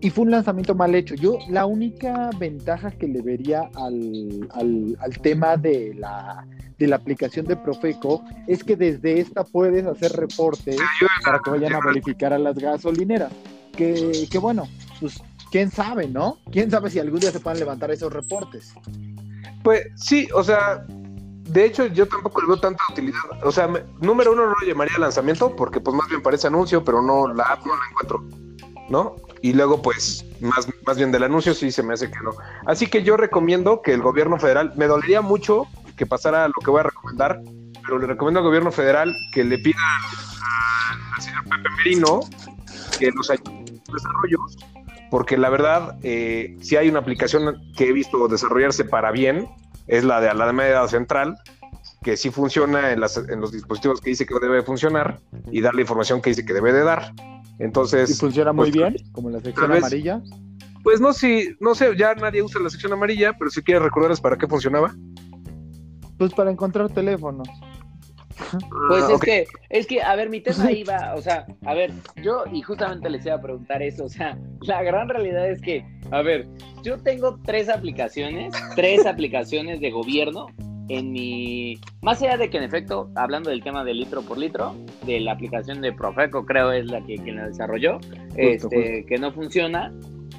[0.00, 1.14] Y fue un lanzamiento mal hecho.
[1.14, 6.46] Yo la única ventaja que le vería al, al, al tema de la
[6.78, 10.78] de la aplicación de Profeco es que desde esta puedes hacer reportes
[11.24, 13.32] para que vayan a verificar a las gasolineras.
[13.72, 14.68] Que, que bueno,
[15.00, 16.38] pues quién sabe, ¿no?
[16.50, 18.74] ¿Quién sabe si algún día se puedan levantar esos reportes?
[19.62, 23.20] Pues sí, o sea, de hecho yo tampoco le veo tanta utilidad.
[23.42, 23.68] O sea,
[24.00, 27.44] número uno no lo llamaría lanzamiento porque pues más bien parece anuncio, pero no, la
[27.44, 28.24] app no la encuentro,
[28.88, 29.16] ¿no?
[29.42, 32.32] Y luego pues más, más bien del anuncio sí se me hace que no.
[32.66, 36.70] Así que yo recomiendo que el gobierno federal, me dolería mucho que pasara lo que
[36.70, 37.40] voy a recomendar,
[37.82, 39.78] pero le recomiendo al gobierno federal que le pida
[41.16, 42.20] al señor Pepe Merino
[42.98, 44.56] que nos ayude en los desarrollos,
[45.10, 49.48] porque la verdad, eh, si hay una aplicación que he visto desarrollarse para bien,
[49.86, 51.36] es la de Alameda Central,
[52.02, 55.74] que sí funciona en, las, en los dispositivos que dice que debe funcionar y dar
[55.74, 57.12] la información que dice que debe de dar.
[57.58, 60.20] Entonces, ¿Y funciona muy pues, bien, como la sección amarilla?
[60.82, 64.20] Pues no, si, no sé, ya nadie usa la sección amarilla, pero si quieres recordarles
[64.20, 64.94] para qué funcionaba.
[66.18, 67.48] Pues para encontrar teléfonos.
[68.88, 71.90] Pues es que, es que, a ver, mi tema ahí va, o sea, a ver,
[72.22, 75.84] yo y justamente les iba a preguntar eso, o sea, la gran realidad es que,
[76.10, 76.46] a ver,
[76.82, 80.48] yo tengo tres aplicaciones, tres aplicaciones de gobierno
[80.88, 84.74] en mi, más allá de que en efecto, hablando del tema de litro por litro,
[85.04, 87.98] de la aplicación de Profeco, creo es la que quien la desarrolló,
[88.36, 89.92] este, que no funciona,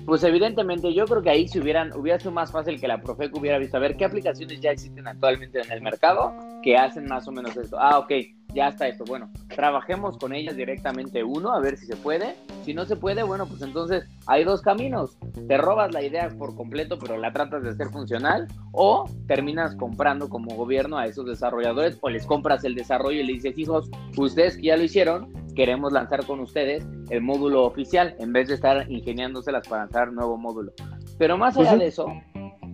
[0.08, 3.40] pues evidentemente yo creo que ahí si hubieran, hubiera sido más fácil que la Profeco
[3.40, 7.28] hubiera visto a ver qué aplicaciones ya existen actualmente en el mercado que hacen más
[7.28, 7.78] o menos esto.
[7.78, 8.14] Ah, ok,
[8.58, 9.06] ya está esto.
[9.06, 12.36] Bueno, trabajemos con ellas directamente uno, a ver si se puede.
[12.64, 15.16] Si no se puede, bueno, pues entonces hay dos caminos.
[15.48, 20.28] Te robas la idea por completo, pero la tratas de hacer funcional, o terminas comprando
[20.28, 24.56] como gobierno a esos desarrolladores, o les compras el desarrollo y le dices, hijos, ustedes
[24.56, 28.92] que ya lo hicieron, queremos lanzar con ustedes el módulo oficial en vez de estar
[28.92, 30.72] ingeniándoselas para lanzar nuevo módulo.
[31.20, 32.08] Pero más pues allá de eso,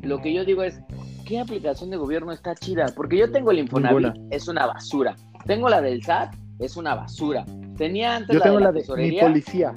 [0.01, 0.79] lo que yo digo es,
[1.25, 2.85] ¿qué aplicación de gobierno está chida?
[2.95, 5.15] Porque yo tengo el Infonavit, es una basura.
[5.45, 7.45] Tengo la del SAT, es una basura.
[7.77, 9.23] Tenía antes la de la, tesorería.
[9.23, 9.75] Mi policía.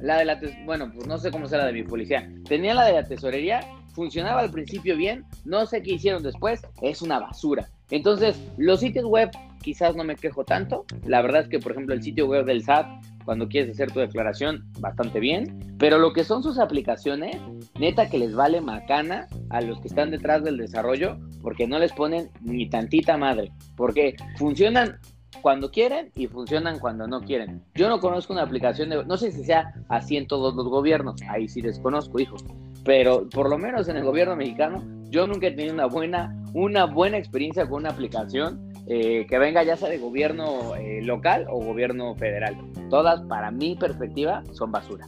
[0.00, 2.30] La de la bueno, pues no sé cómo será la de mi policía.
[2.48, 3.60] Tenía la de la tesorería,
[3.92, 7.68] funcionaba al principio bien, no sé qué hicieron después, es una basura.
[7.90, 10.84] Entonces, los sitios web quizás no me quejo tanto.
[11.04, 12.86] La verdad es que, por ejemplo, el sitio web del SAT,
[13.24, 15.76] cuando quieres hacer tu declaración, bastante bien.
[15.78, 17.36] Pero lo que son sus aplicaciones,
[17.78, 21.92] neta que les vale macana a los que están detrás del desarrollo, porque no les
[21.92, 23.52] ponen ni tantita madre.
[23.76, 24.98] Porque funcionan
[25.42, 27.62] cuando quieren y funcionan cuando no quieren.
[27.74, 31.20] Yo no conozco una aplicación de, no sé si sea así en todos los gobiernos,
[31.28, 32.36] ahí sí desconozco, hijo,
[32.84, 36.86] pero por lo menos en el gobierno mexicano yo nunca he tenido una buena, una
[36.86, 41.64] buena experiencia con una aplicación eh, que venga ya sea de gobierno eh, local o
[41.64, 42.56] gobierno federal.
[42.88, 45.06] Todas, para mi perspectiva, son basura.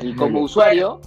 [0.00, 1.00] Y como usuario,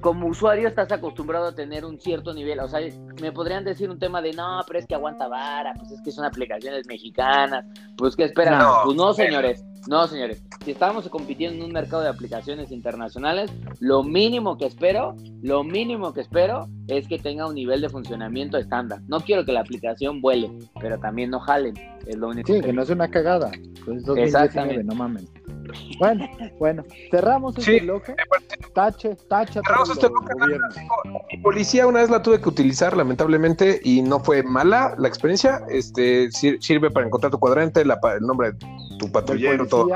[0.00, 2.80] como usuario estás acostumbrado a tener un cierto nivel, o sea,
[3.20, 6.10] me podrían decir un tema de, no, pero es que aguanta vara, pues es que
[6.10, 7.64] son aplicaciones mexicanas,
[7.96, 12.08] pues que esperan, pues no, señores, no, señores, si estamos compitiendo en un mercado de
[12.08, 17.80] aplicaciones internacionales, lo mínimo que espero, lo mínimo que espero es que tenga un nivel
[17.80, 19.00] de funcionamiento estándar.
[19.08, 21.74] No quiero que la aplicación vuele, pero también no jalen,
[22.06, 22.52] es lo único.
[22.52, 23.50] Sí, que, no sea una cagada,
[23.84, 24.84] pues Exactamente.
[24.84, 25.24] no mames.
[25.98, 28.14] Bueno, bueno, cerramos este bloque.
[28.74, 29.60] Tache, tacha.
[29.64, 30.34] Cerramos este bloque.
[31.30, 35.62] Mi policía una vez la tuve que utilizar, lamentablemente, y no fue mala la experiencia.
[35.68, 38.58] Este sirve para encontrar tu cuadrante, el nombre de
[38.98, 39.88] tu patrullero, todo.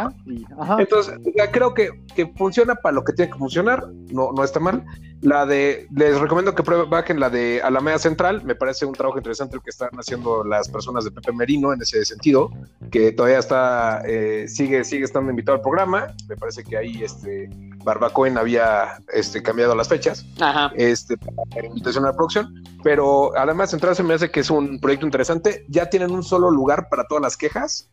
[0.78, 1.18] Entonces,
[1.52, 4.84] creo que, que, funciona para lo que tiene que funcionar, no, no está mal.
[5.22, 9.18] La de, les recomiendo que prueben, bajen la de Alameda Central, me parece un trabajo
[9.18, 12.50] interesante el que están haciendo las personas de Pepe Merino en ese sentido,
[12.90, 17.48] que todavía está, eh, sigue, sigue estando invitado al programa, me parece que ahí este
[17.82, 20.70] Barbacoen había este, cambiado las fechas, Ajá.
[20.76, 24.78] este, para invitación a la producción, pero Alameda Central se me hace que es un
[24.80, 27.90] proyecto interesante, ya tienen un solo lugar para todas las quejas,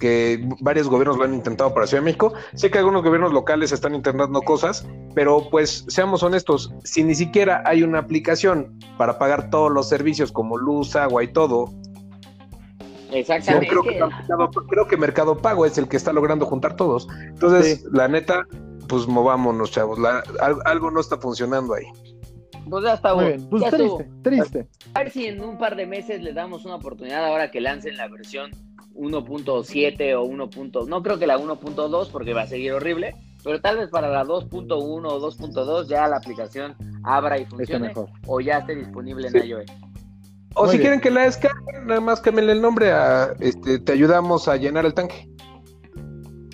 [0.00, 2.32] que varios gobiernos lo han intentado para Ciudad de México.
[2.54, 7.62] Sé que algunos gobiernos locales están intentando cosas, pero pues seamos honestos, si ni siquiera
[7.64, 11.70] hay una aplicación para pagar todos los servicios como luz, agua y todo,
[13.12, 13.68] Exactamente.
[13.68, 17.06] creo que, Mercado, creo que Mercado Pago es el que está logrando juntar todos.
[17.22, 18.44] Entonces, la neta,
[18.88, 19.98] pues movámonos, chavos.
[19.98, 20.24] La-
[20.64, 21.84] algo no está funcionando ahí.
[22.68, 23.46] Pues ya está, Muy bueno.
[23.48, 23.98] pues ya estuvo.
[23.98, 24.68] triste, triste.
[24.94, 27.96] A ver si en un par de meses le damos una oportunidad ahora que lancen
[27.96, 28.50] la versión
[28.96, 30.50] 1.7 o 1.
[30.88, 34.24] No creo que la 1.2 porque va a seguir horrible, pero tal vez para la
[34.24, 38.08] 2.1 o 2.2 ya la aplicación abra y funcione mejor.
[38.26, 39.38] o ya esté disponible Sí.
[39.38, 39.64] en iOS.
[40.54, 40.82] O Muy si bien.
[40.82, 44.86] quieren que la descarguen, nada más cámbienle el nombre a este, te ayudamos a llenar
[44.86, 45.28] el tanque.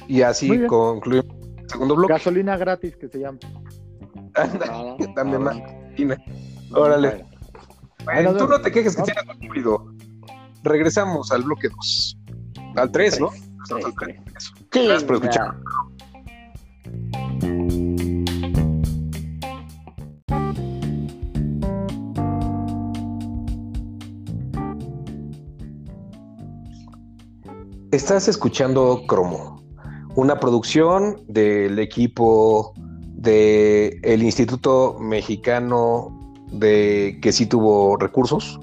[0.08, 1.26] Y así concluimos
[1.58, 2.12] el segundo bloque.
[2.14, 3.38] Gasolina gratis que se llama.
[4.34, 4.96] Anda, Nada.
[5.14, 5.56] también más.
[6.74, 7.24] Órale.
[8.04, 9.86] Bueno, tú no te quejes que tan ruido.
[10.64, 12.18] Regresamos al bloque 2.
[12.76, 13.30] Al 3, ¿no?
[13.62, 14.20] Estamos al.
[14.72, 15.54] Sí, Gracias por escuchar.
[27.90, 29.62] Estás escuchando Cromo,
[30.14, 32.72] una producción del equipo
[33.16, 36.18] del el Instituto Mexicano
[36.50, 38.58] de que sí tuvo recursos,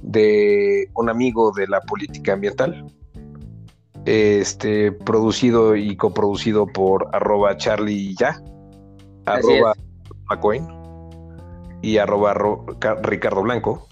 [0.00, 2.86] de un amigo de la política ambiental,
[4.08, 8.40] este producido y coproducido por arroba Charlie ya,
[9.26, 9.74] arroba
[10.30, 10.62] McCoy
[11.82, 13.86] y arroba Ro- Ca- Ricardo Blanco.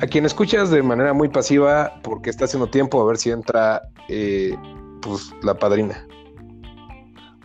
[0.00, 3.82] A quien escuchas de manera muy pasiva porque está haciendo tiempo a ver si entra
[4.08, 4.56] eh,
[5.02, 6.06] pues la padrina.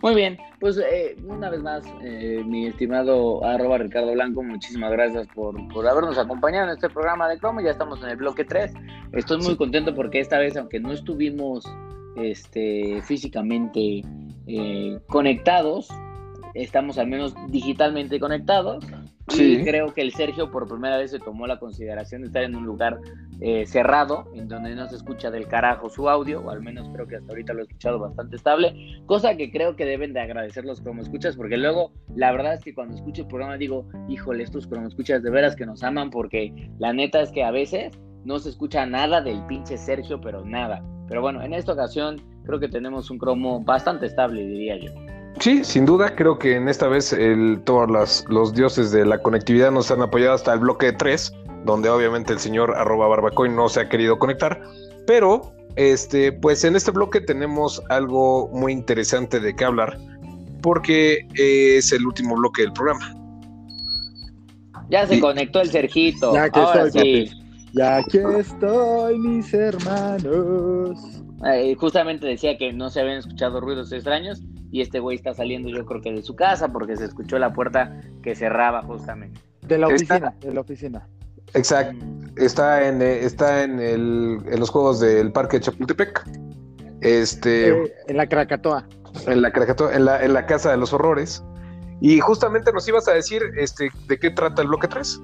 [0.02, 5.26] Muy bien, pues eh, una vez más, eh, mi estimado arroba Ricardo Blanco, muchísimas gracias
[5.34, 7.64] por, por habernos acompañado en este programa de Chrome.
[7.64, 8.72] Ya estamos en el bloque 3.
[9.12, 9.56] Estoy muy Sí.
[9.56, 11.66] contento porque esta vez, aunque no estuvimos
[12.16, 14.02] este, físicamente
[14.46, 15.88] eh, conectados,
[16.54, 18.84] estamos al menos digitalmente conectados.
[19.28, 19.58] Sí.
[19.58, 22.54] Y creo que el Sergio por primera vez se tomó la consideración de estar en
[22.54, 23.00] un lugar
[23.40, 27.08] eh, cerrado, en donde no se escucha del carajo su audio, o al menos creo
[27.08, 30.64] que hasta ahorita lo he escuchado bastante estable, cosa que creo que deben de agradecer
[30.64, 34.68] los escuchas, porque luego la verdad es que cuando escucho el programa digo, híjole, estos
[34.86, 38.50] escuchas de veras que nos aman, porque la neta es que a veces no se
[38.50, 40.82] escucha nada del pinche Sergio, pero nada.
[41.08, 44.90] Pero bueno, en esta ocasión creo que tenemos un cromo bastante estable, diría yo.
[45.38, 49.18] Sí, sin duda, creo que en esta vez el, todos las- los dioses de la
[49.18, 51.32] conectividad nos han apoyado hasta el bloque 3,
[51.64, 54.60] donde obviamente el señor arroba barbacoin no se ha querido conectar,
[55.06, 59.98] pero este, pues en este bloque tenemos algo muy interesante de qué hablar,
[60.62, 63.14] porque es el último bloque del programa.
[64.88, 66.32] Ya se Y- conectó el Sergito.
[66.34, 67.42] Ya que Ahora estoy, sí.
[67.76, 71.22] Y aquí estoy, mis hermanos.
[71.46, 74.40] Eh, justamente decía que no se habían escuchado ruidos extraños
[74.72, 77.52] y este güey está saliendo yo creo que de su casa porque se escuchó la
[77.52, 79.40] puerta que cerraba justamente.
[79.62, 81.08] De la Está- oficina, de la oficina.
[81.54, 82.04] Exacto.
[82.36, 86.24] Está en, eh, está en, el, en los juegos del Parque de Chapultepec.
[87.02, 87.68] Este.
[87.68, 88.86] Eh, en la Krakatoa.
[89.26, 91.44] en la, caricatura- en la, en la Casa de los Horrores.
[92.00, 95.20] Y justamente nos ibas a decir este, de qué trata el bloque 3.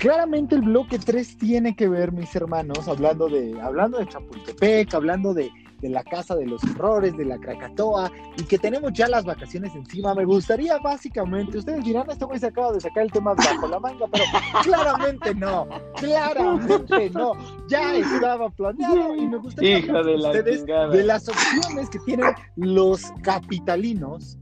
[0.00, 5.34] Claramente el bloque 3 tiene que ver, mis hermanos, hablando de, hablando de Chapultepec, hablando
[5.34, 5.50] de,
[5.82, 9.74] de la Casa de los Horrores, de la Krakatoa, y que tenemos ya las vacaciones
[9.74, 10.14] encima.
[10.14, 13.78] Me gustaría básicamente, ustedes dirán, este güey se acaba de sacar el tema bajo la
[13.78, 14.24] manga, pero
[14.62, 17.32] claramente no, claramente no.
[17.68, 20.88] Ya estaba planeado y me gustaría Hijo de la ustedes chingada.
[20.88, 24.38] de las opciones que tienen los capitalinos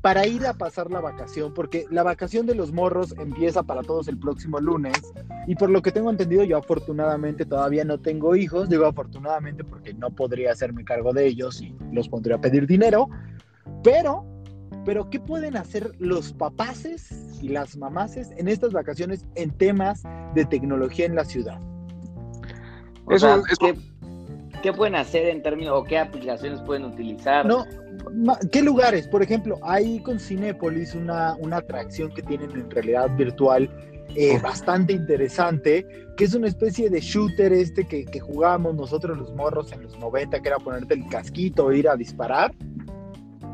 [0.00, 4.08] para ir a pasar la vacación, porque la vacación de los morros empieza para todos
[4.08, 4.98] el próximo lunes,
[5.46, 9.92] y por lo que tengo entendido, yo afortunadamente todavía no tengo hijos, digo afortunadamente porque
[9.92, 13.08] no podría hacerme cargo de ellos y los pondría a pedir dinero,
[13.82, 14.24] pero,
[14.84, 20.02] pero ¿qué pueden hacer los papaces y las mamaces en estas vacaciones en temas
[20.34, 21.60] de tecnología en la ciudad?
[23.04, 23.74] O Es sea, es ¿qué,
[24.62, 27.44] qué pueden hacer en términos o qué aplicaciones pueden utilizar?
[27.44, 27.64] No,
[28.50, 29.08] ¿qué lugares?
[29.08, 33.70] Por ejemplo, hay con Cinépolis una, una atracción que tienen en realidad virtual
[34.16, 35.86] eh, bastante interesante,
[36.16, 39.98] que es una especie de shooter este que, que jugábamos nosotros los morros en los
[39.98, 42.52] 90, que era ponerte el casquito e ir a disparar,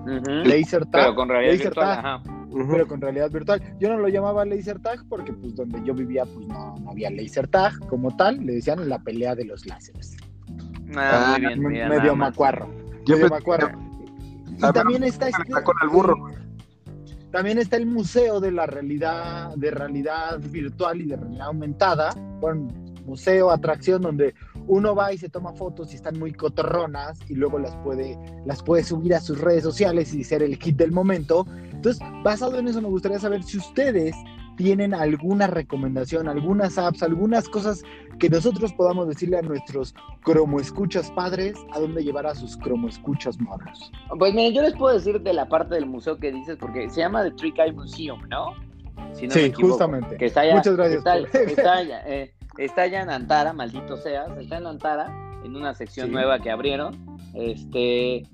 [0.06, 1.02] laser tag.
[1.02, 1.98] Pero con realidad laser virtual, tag.
[1.98, 2.22] ajá.
[2.70, 3.62] pero con realidad virtual.
[3.78, 7.48] Yo no lo llamaba laser tag porque pues donde yo vivía pues no, había laser
[7.48, 10.16] tag como tal, le decían la pelea de los láseres.
[10.94, 12.68] Ah, muy bien, medio macuarro.
[13.06, 13.85] medio macuarro.
[14.56, 16.16] Y también está este, con el burro.
[17.30, 22.68] También está el museo de la realidad, de realidad virtual y de realidad aumentada, bueno,
[23.04, 24.34] museo, atracción, donde
[24.66, 28.62] uno va y se toma fotos y están muy cotorronas y luego las puede, las
[28.62, 31.46] puede subir a sus redes sociales y ser el hit del momento.
[31.72, 34.14] Entonces, basado en eso, me gustaría saber si ustedes
[34.56, 37.82] tienen alguna recomendación, algunas apps, algunas cosas
[38.18, 42.88] que nosotros podamos decirle a nuestros cromo escuchas padres a dónde llevar a sus cromo
[42.88, 43.92] escuchas morros.
[44.18, 47.00] Pues miren, yo les puedo decir de la parte del museo que dices, porque se
[47.00, 48.54] llama The Trick Eye Museum, ¿no?
[49.14, 50.16] sí, justamente.
[50.16, 51.04] Que está Muchas gracias.
[51.34, 56.38] Está, eh, Está allá en Antara, maldito seas, está en Antara, en una sección nueva
[56.38, 57.18] que abrieron.
[57.34, 58.26] Este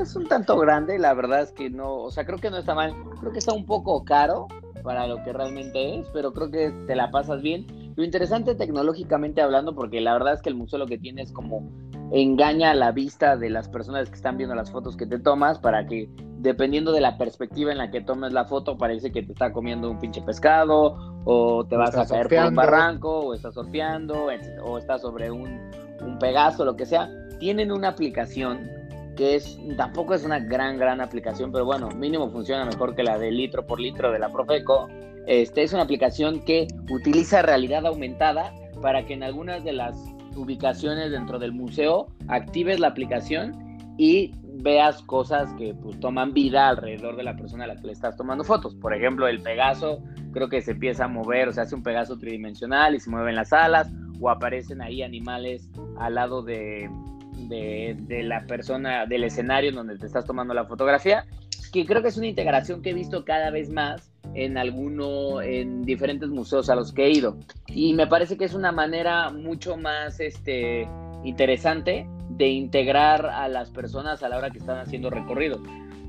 [0.00, 2.74] es un tanto grande, la verdad es que no, o sea, creo que no está
[2.74, 4.48] mal, creo que está un poco caro
[4.86, 7.66] para lo que realmente es, pero creo que te la pasas bien.
[7.96, 11.32] Lo interesante tecnológicamente hablando, porque la verdad es que el museo lo que tiene es
[11.32, 11.68] como
[12.12, 15.88] engaña la vista de las personas que están viendo las fotos que te tomas para
[15.88, 16.08] que
[16.38, 19.90] dependiendo de la perspectiva en la que tomes la foto parece que te está comiendo
[19.90, 24.28] un pinche pescado o te vas a caer por un barranco o estás surfeando
[24.62, 25.68] o estás sobre un,
[26.00, 27.10] un pegaso, lo que sea.
[27.40, 28.70] Tienen una aplicación
[29.16, 33.18] que es tampoco es una gran gran aplicación, pero bueno, mínimo funciona mejor que la
[33.18, 34.88] de litro por litro de la Profeco.
[35.26, 39.96] Este es una aplicación que utiliza realidad aumentada para que en algunas de las
[40.36, 43.54] ubicaciones dentro del museo, actives la aplicación
[43.98, 47.92] y veas cosas que pues, toman vida alrededor de la persona a la que le
[47.92, 48.74] estás tomando fotos.
[48.76, 50.02] Por ejemplo, el Pegaso
[50.32, 53.34] creo que se empieza a mover, o sea, hace un Pegaso tridimensional y se mueven
[53.34, 53.90] las alas,
[54.20, 56.88] o aparecen ahí animales al lado de,
[57.36, 61.24] de, de la persona, del escenario donde te estás tomando la fotografía,
[61.72, 65.82] que creo que es una integración que he visto cada vez más en alguno, en
[65.82, 67.38] diferentes museos a los que he ido.
[67.68, 70.88] Y me parece que es una manera mucho más este,
[71.24, 75.60] interesante de integrar a las personas a la hora que están haciendo recorrido.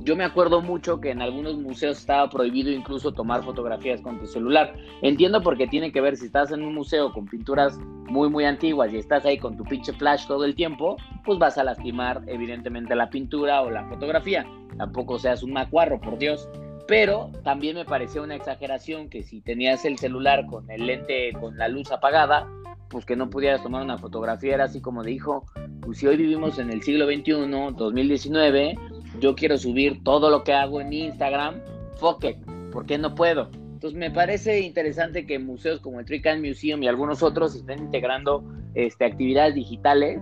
[0.08, 4.26] Yo me acuerdo mucho que en algunos museos estaba prohibido incluso tomar fotografías con tu
[4.26, 4.74] celular.
[5.02, 8.94] Entiendo porque tiene que ver si estás en un museo con pinturas muy muy antiguas
[8.94, 10.96] y estás ahí con tu pinche flash todo el tiempo,
[11.26, 14.46] pues vas a lastimar evidentemente la pintura o la fotografía.
[14.78, 16.48] Tampoco seas un macuarro, por Dios.
[16.88, 21.58] Pero también me pareció una exageración que si tenías el celular con el lente, con
[21.58, 22.48] la luz apagada,
[22.90, 24.54] pues que no pudieras tomar una fotografía.
[24.54, 25.44] Era así como dijo,
[25.82, 28.78] pues si hoy vivimos en el siglo XXI, 2019,
[29.20, 31.62] yo quiero subir todo lo que hago en Instagram,
[31.98, 32.38] fuck it,
[32.72, 33.50] ¿por qué no puedo?
[33.74, 38.44] Entonces me parece interesante que museos como el Trican Museum y algunos otros estén integrando
[38.74, 40.22] este, actividades digitales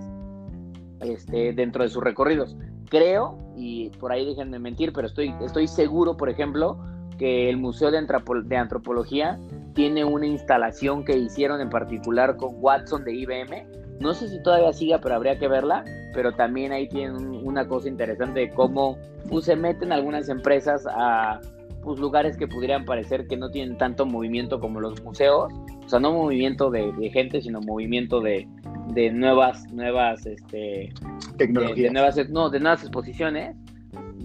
[1.01, 2.55] este, dentro de sus recorridos
[2.89, 6.77] creo, y por ahí déjenme mentir, pero estoy, estoy seguro, por ejemplo,
[7.17, 9.39] que el Museo de, Antropología
[9.73, 13.67] tiene una instalación que hicieron en particular con Watson de IBM.
[13.99, 15.83] No sé si todavía siga, pero habría que verla.
[16.13, 18.97] Pero también ahí tienen una cosa interesante de cómo
[19.29, 21.39] pues, se meten algunas empresas a
[21.83, 25.51] pues, lugares que pudieran parecer que no tienen tanto movimiento como los museos.
[25.85, 28.47] O sea, no movimiento de gente, sino movimiento de,
[28.87, 30.93] de nuevas, nuevas, este,
[31.37, 31.75] tecnologías.
[31.75, 33.55] De, nuevas, no, de nuevas exposiciones,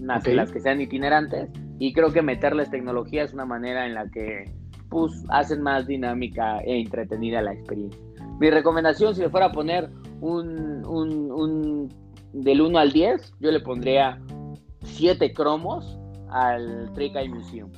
[0.00, 1.48] las, las que sean itinerantes,
[1.78, 4.50] y creo que meterles tecnología es una manera en la que,
[4.88, 8.00] pues, hacen más dinámica e entretenida la experiencia.
[8.40, 9.90] Mi recomendación, si le fuera a poner
[10.22, 11.88] un, un, un
[12.32, 14.18] del 1 al 10, yo le pondría
[14.82, 15.98] 7 cromos
[16.30, 17.70] al Trick Eye Museum.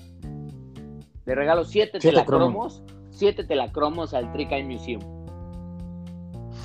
[1.27, 5.03] Le regalo 7 telacromos, 7 telacromos al Trick Eye Museum.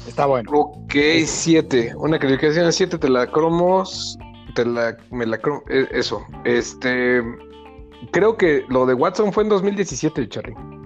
[0.07, 0.51] Está bueno.
[0.51, 0.93] Ok,
[1.25, 1.95] 7.
[1.97, 4.15] Una calificación de 7 te la cromos.
[4.53, 6.21] Te la, me la cromo, e, eso.
[6.45, 7.21] Este.
[8.11, 10.76] Creo que lo de Watson fue en 2017, Charlie.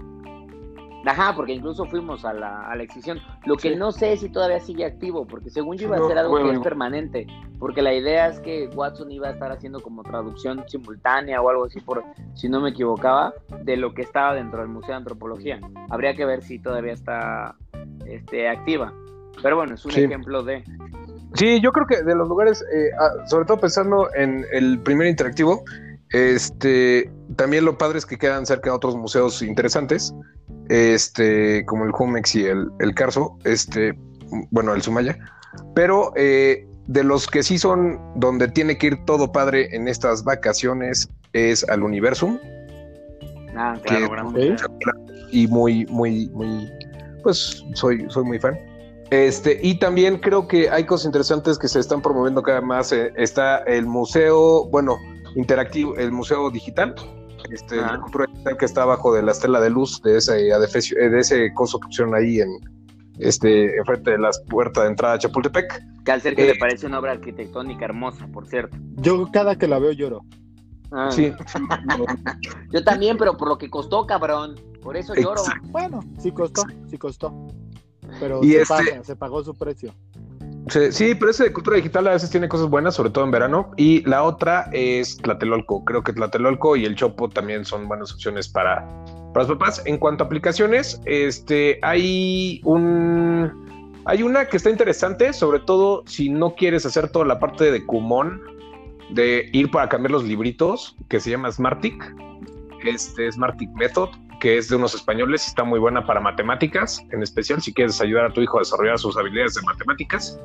[1.06, 3.20] Ajá, porque incluso fuimos a la, a la exhibición.
[3.46, 6.18] Lo que no sé es si todavía sigue activo, porque según yo iba a ser
[6.18, 7.28] algo que es permanente.
[7.60, 11.66] Porque la idea es que Watson iba a estar haciendo como traducción simultánea o algo
[11.66, 13.34] así, por si no me equivocaba,
[13.64, 15.60] de lo que estaba dentro del Museo de Antropología.
[15.90, 17.56] Habría que ver si todavía está
[18.06, 18.94] este, activa.
[19.42, 20.64] Pero bueno, es un ejemplo de...
[21.34, 25.08] Sí, yo creo que de los lugares, eh, ah, sobre todo pensando en el primer
[25.08, 25.64] interactivo,
[26.12, 30.14] este, también lo padre es que quedan cerca de otros museos interesantes,
[30.70, 33.98] este, como el Jumex y el, el Carso, este,
[34.52, 35.18] bueno, el Sumaya,
[35.74, 40.24] pero eh, de los que sí son donde tiene que ir todo padre en estas
[40.24, 42.38] vacaciones es al Universum.
[43.56, 44.34] Ah, claro,
[45.32, 46.70] y muy, muy, muy,
[47.24, 48.58] pues soy, soy muy fan.
[49.12, 52.92] Este, y también creo que hay cosas interesantes que se están promoviendo cada vez más.
[52.94, 54.98] Eh, está el museo, bueno,
[55.36, 56.96] interactivo, el museo digital,
[57.52, 61.20] este, la cultura digital que está abajo de la estela de luz de ese, de
[61.20, 62.50] ese coso que pusieron ahí en
[63.20, 65.84] este enfrente de la puerta de entrada a Chapultepec.
[66.04, 68.78] Que al ser que le parece una obra arquitectónica hermosa, por cierto.
[68.96, 70.22] Yo cada que la veo lloro.
[70.92, 71.10] Ah.
[71.12, 71.32] Sí.
[72.72, 74.56] Yo también, pero por lo que costó, cabrón.
[74.82, 75.42] Por eso lloro.
[75.66, 77.48] Bueno, sí costó, sí costó.
[78.20, 79.94] Pero se, este se pagó su precio.
[80.68, 83.72] Sí, pero ese de cultura digital a veces tiene cosas buenas, sobre todo en verano.
[83.78, 85.84] Y la otra es Tlatelolco.
[85.84, 88.86] Creo que Tlatelolco y el Chopo también son buenas opciones para,
[89.34, 89.82] para los papás.
[89.86, 93.70] En cuanto a aplicaciones, este, hay un
[94.06, 97.86] hay una que está interesante, sobre todo si no quieres hacer toda la parte de
[97.86, 98.42] Kumon,
[99.12, 102.16] de ir para cambiar los libritos, que se llama Smartic.
[102.84, 104.10] Este Smartic Method,
[104.42, 108.26] que es de unos españoles está muy buena para matemáticas, en especial si quieres ayudar
[108.26, 110.38] a tu hijo a desarrollar sus habilidades de matemáticas.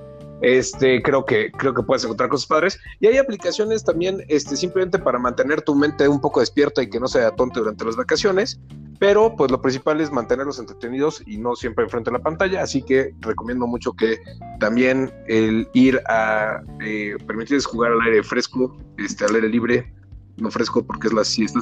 [0.43, 2.79] Este, creo que, creo que puedes encontrar cosas padres.
[3.01, 7.01] Y hay aplicaciones también, este, simplemente para mantener tu mente un poco despierta y que
[7.01, 8.61] no sea tonta durante las vacaciones.
[8.99, 12.63] Pero, pues lo principal es mantenerlos entretenidos y no siempre enfrente de la pantalla.
[12.63, 14.19] Así que recomiendo mucho que
[14.61, 19.91] también el ir a eh, permitirles jugar al aire fresco, este, al aire libre,
[20.37, 21.61] no fresco porque es la siesta.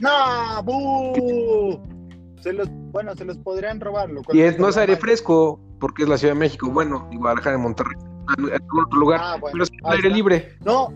[0.00, 1.82] ¡No!
[2.40, 4.10] Se los, bueno, se los podrían robar.
[4.32, 6.70] y no es aire fresco, porque es la Ciudad de México.
[6.70, 7.96] Bueno, y Guadalajara, en Monterrey.
[8.38, 9.20] En otro lugar.
[9.22, 10.56] Ah, pero es aire libre.
[10.64, 10.88] No.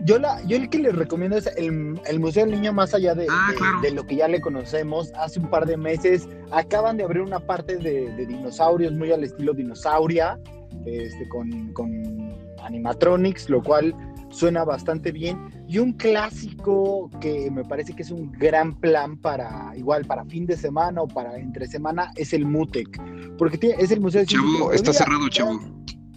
[0.00, 3.14] Yo, la, yo el que les recomiendo es el, el Museo del Niño, más allá
[3.14, 3.52] de, ah,
[3.82, 5.12] de, lo que ya le conocemos.
[5.14, 9.24] Hace un par de meses acaban de abrir una parte de, de dinosaurios, muy al
[9.24, 10.38] estilo dinosauria,
[10.84, 13.94] este, con, con animatronics, lo cual
[14.36, 15.38] suena bastante bien.
[15.66, 20.46] Y un clásico que me parece que es un gran plan para, igual, para fin
[20.46, 23.36] de semana o para entre semana, es el MUTEC.
[23.38, 25.58] Porque es el Museo de Chavo, está cerrado, Chavo.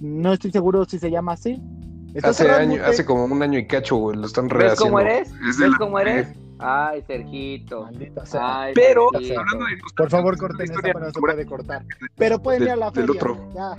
[0.02, 1.62] No estoy seguro si se llama así.
[2.22, 4.70] hace, año, hace como un año y cacho, lo están rehaciendo.
[4.70, 5.60] ¿Ves cómo eres?
[5.60, 6.28] ¿Ves cómo eres?
[6.60, 7.88] Ay, Sergito.
[8.34, 11.86] Ay, Pero, hablando de Por favor, corten para no se puede cortar.
[12.16, 13.12] Pero pueden ir a la feria.
[13.12, 13.50] Otro.
[13.56, 13.76] Ya.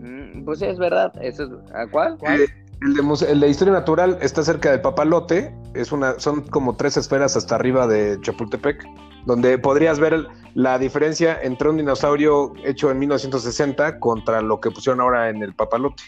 [0.00, 1.12] Mm, pues sí, es verdad.
[1.22, 2.18] Eso es, ¿A cuál?
[2.18, 2.40] ¿Cuál?
[2.40, 7.36] Eh, el de, historia natural está cerca del Papalote, es una, son como tres esferas
[7.36, 8.86] hasta arriba de Chapultepec,
[9.26, 15.00] donde podrías ver la diferencia entre un dinosaurio hecho en 1960 contra lo que pusieron
[15.02, 16.02] ahora en el Papalote.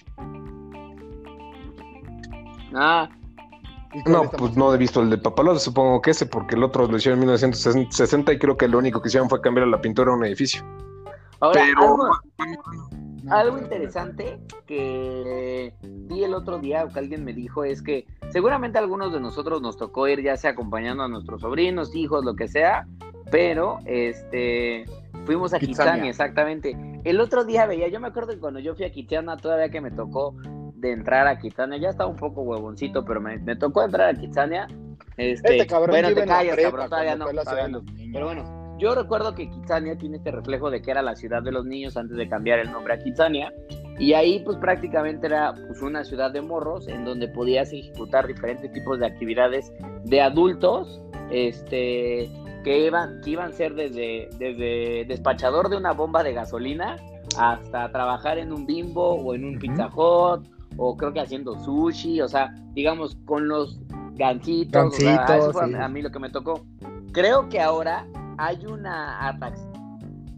[2.75, 3.09] Ah.
[4.07, 6.97] No, pues no he visto el de Papalote, supongo que ese, porque el otro lo
[6.97, 10.14] hicieron en 1960 y creo que lo único que hicieron fue cambiar la pintura a
[10.14, 10.64] un edificio.
[11.53, 11.83] Pero...
[11.83, 13.01] Algo
[13.59, 18.81] interesante que vi el otro día o que alguien me dijo es que seguramente a
[18.81, 22.49] algunos de nosotros nos tocó ir ya sea acompañando a nuestros sobrinos, hijos, lo que
[22.49, 22.87] sea,
[23.31, 24.85] pero este
[25.25, 26.77] fuimos a Kitsania, exactamente.
[27.05, 29.81] El otro día veía, yo me acuerdo que cuando yo fui a Kitsania todavía que
[29.81, 30.35] me tocó
[30.75, 34.66] de entrar a Kitsania, ya estaba un poco huevoncito, pero me, tocó entrar a Kitsania.
[35.16, 37.27] Este, este bueno, te callas, cabrón, todavía no,
[38.12, 41.53] Pero bueno, yo recuerdo que Kitsania tiene este reflejo de que era la ciudad de
[41.53, 43.55] los niños antes de cambiar el nombre a Kitsania.
[43.97, 48.72] Y ahí pues prácticamente era pues, una ciudad de morros en donde podías ejecutar diferentes
[48.72, 49.72] tipos de actividades
[50.05, 52.28] de adultos este,
[52.64, 56.97] que, iban, que iban a ser desde, desde despachador de una bomba de gasolina
[57.39, 60.45] hasta trabajar en un bimbo o en un pizza hut
[60.76, 63.78] o creo que haciendo sushi, o sea, digamos con los
[64.14, 64.99] ganchitos,
[65.55, 66.64] a mí lo que me tocó.
[67.12, 68.07] Creo que ahora
[68.39, 69.72] hay una atracción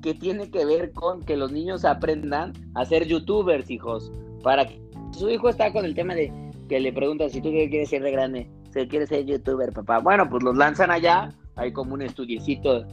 [0.03, 4.13] que tiene que ver con que los niños aprendan a ser youtubers, hijos.
[4.43, 4.79] Para que
[5.13, 6.31] su hijo está con el tema de
[6.69, 10.01] que le preguntan si tú quieres ser de grande, si quieres ser youtuber, papá.
[10.01, 12.87] Bueno, pues los lanzan allá, hay como un estudiecito.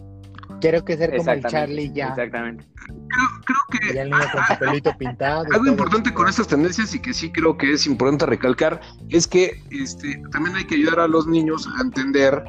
[0.62, 2.10] Quiero que ser como el Charlie ya.
[2.10, 2.66] Exactamente.
[2.88, 5.43] Creo, que el niño con su pelito pintado.
[5.54, 8.80] Algo importante con estas tendencias y que sí creo que es importante recalcar
[9.10, 12.41] es que este, también hay que ayudar a los niños a entender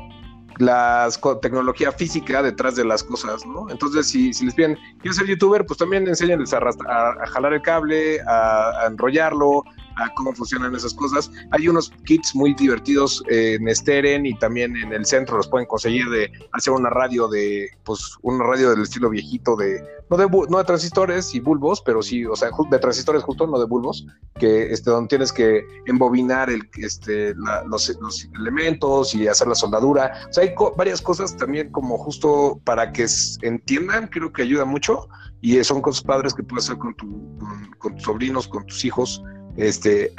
[0.58, 1.08] la
[1.40, 3.70] tecnología física detrás de las cosas, ¿no?
[3.70, 7.62] Entonces, si, si les piden, quiero ser youtuber, pues también enséñenles a, a, jalar el
[7.62, 9.64] cable, a, enrollarlo,
[9.96, 11.30] a cómo funcionan esas cosas.
[11.50, 16.08] Hay unos kits muy divertidos en Steren y también en el centro los pueden conseguir
[16.08, 20.58] de hacer una radio de, pues, una radio del estilo viejito de, no de, no
[20.58, 24.06] de transistores y bulbos, pero sí, o sea, de transistores justo, no de bulbos,
[24.38, 27.34] que este, donde tienes que embobinar el, este,
[27.66, 30.12] los, los, elementos y hacer la soldadura.
[30.28, 33.06] O sea, hay varias cosas también como justo para que
[33.42, 35.08] entiendan, creo que ayuda mucho
[35.40, 37.38] y son cosas padres que puedes hacer con, tu,
[37.78, 39.22] con tus sobrinos, con tus hijos
[39.56, 40.12] este,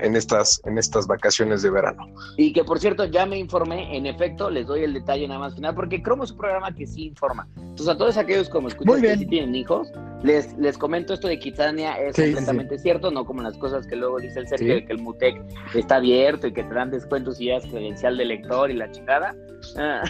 [0.00, 2.06] en, estas, en estas vacaciones de verano.
[2.36, 5.54] Y que por cierto, ya me informé, en efecto, les doy el detalle nada más
[5.54, 7.46] final, porque Cromo es un programa que sí informa.
[7.56, 9.88] Entonces, a todos aquellos como escuchan que sí tienen hijos,
[10.22, 14.18] Les, les comento esto de Kitsania, es completamente cierto, no como las cosas que luego
[14.18, 15.40] dice el Sergio, que el Mutec
[15.74, 18.90] está abierto y que te dan descuentos y ya es credencial de lector y la
[18.90, 19.34] chingada.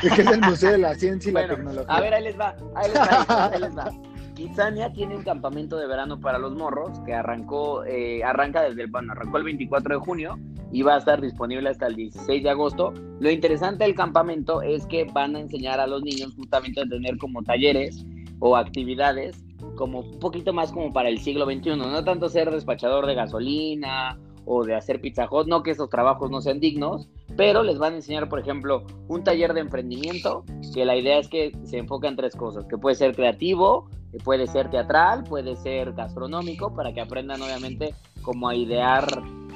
[0.00, 1.94] que es el Museo de la Ciencia y la Tecnología.
[1.94, 3.92] A ver, ahí les va, ahí les va, ahí les va.
[4.34, 8.90] Kitsania tiene un campamento de verano para los morros que arrancó, eh, arranca desde el,
[8.90, 10.38] bueno, arrancó el 24 de junio
[10.72, 12.94] y va a estar disponible hasta el 16 de agosto.
[13.20, 17.18] Lo interesante del campamento es que van a enseñar a los niños justamente a tener
[17.18, 18.06] como talleres
[18.40, 19.44] o actividades
[19.76, 24.18] como un poquito más como para el siglo XXI, no tanto ser despachador de gasolina
[24.44, 27.96] o de hacer pizza no que esos trabajos no sean dignos, pero les van a
[27.96, 32.16] enseñar, por ejemplo, un taller de emprendimiento, que la idea es que se enfoca en
[32.16, 33.88] tres cosas, que puede ser creativo,
[34.24, 39.06] puede ser teatral, puede ser gastronómico, para que aprendan obviamente cómo a idear,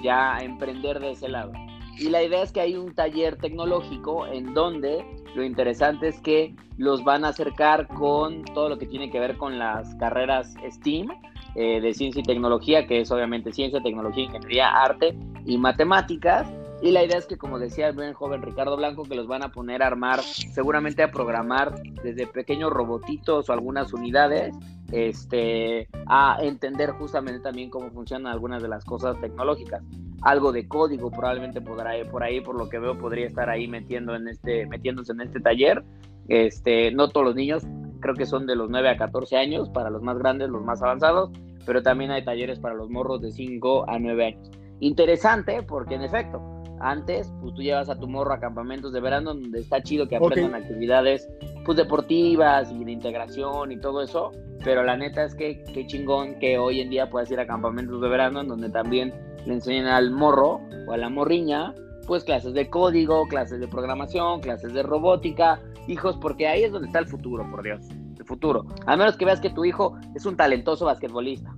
[0.03, 1.53] ya a emprender de ese lado.
[1.99, 5.05] Y la idea es que hay un taller tecnológico en donde
[5.35, 9.37] lo interesante es que los van a acercar con todo lo que tiene que ver
[9.37, 11.09] con las carreras STEAM
[11.55, 15.16] eh, de ciencia y tecnología, que es obviamente ciencia, tecnología, ingeniería, arte
[15.47, 16.47] y matemáticas
[16.83, 19.43] y la idea es que, como decía el buen joven Ricardo Blanco, que los van
[19.43, 24.55] a poner a armar, seguramente a programar desde pequeños robotitos o algunas unidades,
[24.93, 29.83] este, a entender justamente también cómo funcionan algunas de las cosas tecnológicas.
[30.22, 33.66] Algo de código probablemente podrá ir por ahí, por lo que veo, podría estar ahí
[33.66, 35.83] metiendo en este, metiéndose en este taller.
[36.29, 37.64] Este, no todos los niños,
[38.01, 40.83] creo que son de los 9 a 14 años, para los más grandes, los más
[40.83, 41.31] avanzados,
[41.64, 44.51] pero también hay talleres para los morros de 5 a 9 años.
[44.81, 49.35] Interesante porque en efecto, antes, pues tú llevas a tu morro a campamentos de verano
[49.35, 51.29] donde está chido que aprendan actividades
[51.64, 54.33] pues deportivas y de integración y todo eso,
[54.64, 58.01] pero la neta es que qué chingón que hoy en día puedas ir a campamentos
[58.01, 59.12] de verano en donde también
[59.47, 61.74] le enseñan al morro o a la morriña
[62.07, 66.87] pues clases de código, clases de programación, clases de robótica, hijos, porque ahí es donde
[66.87, 67.81] está el futuro, por Dios,
[68.18, 68.64] el futuro.
[68.87, 71.55] A menos que veas que tu hijo es un talentoso basquetbolista.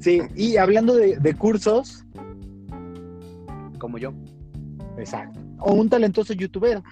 [0.00, 2.04] Sí, y hablando de, de cursos,
[3.78, 4.12] como yo.
[4.96, 5.40] Exacto.
[5.60, 6.82] O un talentoso youtuber.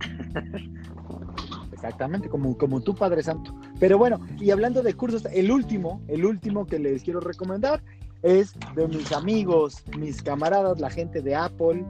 [1.72, 3.54] Exactamente, como, como tu Padre Santo.
[3.78, 7.82] Pero bueno, y hablando de cursos, el último, el último que les quiero recomendar
[8.22, 11.84] es de mis amigos, mis camaradas, la gente de Apple,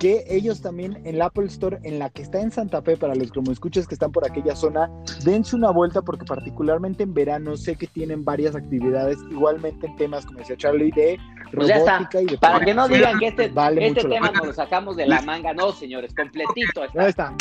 [0.00, 3.14] que ellos también en la Apple Store, en la que está en Santa Fe, para
[3.14, 4.90] los como escuchas que están por aquella zona,
[5.24, 10.24] dense una vuelta porque particularmente en verano sé que tienen varias actividades, igualmente en temas,
[10.24, 11.18] como decía Charlie, de
[11.52, 12.38] pues robótica y de...
[12.38, 15.72] Para que no digan que este, este tema nos lo sacamos de la manga, no,
[15.72, 17.08] señores, completito está.
[17.08, 17.34] está.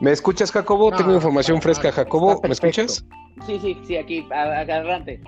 [0.00, 0.92] ¿Me escuchas, Jacobo?
[0.92, 2.40] Tengo información fresca, Jacobo.
[2.42, 3.04] ¿Me escuchas?
[3.46, 5.20] Sí, sí, sí, aquí, adelante.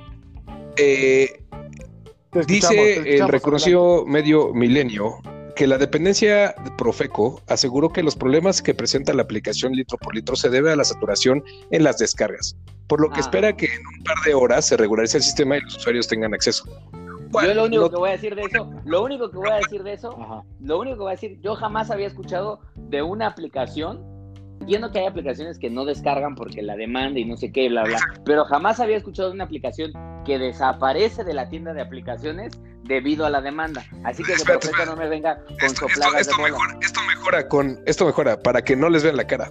[0.77, 1.41] Eh,
[2.47, 5.18] Dice el reconocido medio milenio
[5.61, 10.15] que la dependencia de Profeco aseguró que los problemas que presenta la aplicación litro por
[10.15, 12.57] litro se debe a la saturación en las descargas,
[12.87, 13.21] por lo que ah.
[13.21, 16.33] espera que en un par de horas se regularice el sistema y los usuarios tengan
[16.33, 16.65] acceso.
[17.31, 19.83] yo lo único que voy a decir de eso, lo único que voy a decir
[19.83, 24.03] de eso, lo único que voy a decir, yo jamás había escuchado de una aplicación
[24.61, 27.83] Entiendo que hay aplicaciones que no descargan porque la demanda y no sé qué, bla,
[27.85, 27.99] bla.
[28.25, 29.93] Pero jamás había escuchado de una aplicación
[30.25, 32.53] que desaparece de la tienda de aplicaciones
[32.85, 33.85] debido a la demanda.
[34.05, 38.07] Así que espérate, no me venga con esto, sopladas esto, mejora, esto mejora con, esto
[38.07, 39.51] mejora para que no les vean la cara.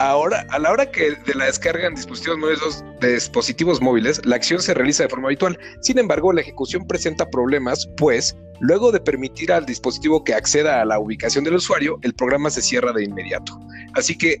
[0.00, 4.36] Ahora, a la hora que de la descarga en dispositivos móviles, de dispositivos móviles, la
[4.36, 5.58] acción se realiza de forma habitual.
[5.80, 10.84] Sin embargo, la ejecución presenta problemas, pues luego de permitir al dispositivo que acceda a
[10.84, 13.58] la ubicación del usuario, el programa se cierra de inmediato.
[13.94, 14.40] Así que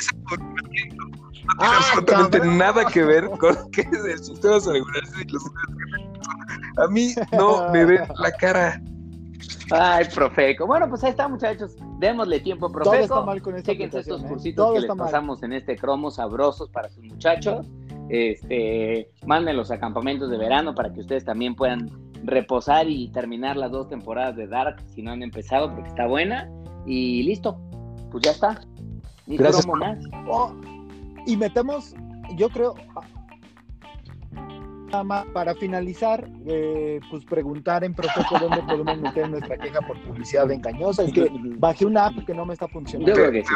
[0.00, 0.96] esa no tiene
[1.58, 5.44] ah, absolutamente nada que ver con que el sistema se y los
[6.76, 8.82] A mí no me ven la cara.
[9.70, 10.66] Ay, Profeco.
[10.66, 11.76] Bueno, pues ahí está, muchachos.
[11.98, 12.90] Démosle tiempo, Profeco.
[12.90, 14.26] Todo está mal con esta estos ¿eh?
[14.26, 17.66] cursitos que les pasamos en este cromo sabrosos para sus muchachos.
[18.08, 21.90] Este, manden los campamentos de verano para que ustedes también puedan
[22.24, 26.50] reposar y terminar las dos temporadas de Dark si no han empezado porque está buena.
[26.86, 27.60] Y listo,
[28.10, 28.60] pues ya está.
[29.26, 29.66] Gracias.
[30.28, 30.52] Oh,
[31.26, 31.94] y metemos,
[32.36, 32.74] yo creo,
[35.32, 41.04] para finalizar, eh, pues preguntar en Profeco dónde podemos meter nuestra queja por publicidad engañosa.
[41.04, 41.28] Es que
[41.58, 43.10] bajé una app que no me está funcionando.
[43.10, 43.54] Yo creo que sí.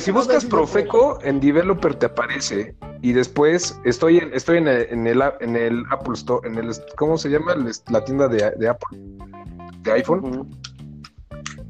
[0.00, 5.06] Si buscas Profeco en Developer te aparece y después estoy en, estoy en el, en
[5.06, 7.54] el, en el Apple Store, en el, ¿cómo se llama?
[7.90, 8.98] La tienda de, de Apple,
[9.82, 10.50] de iPhone.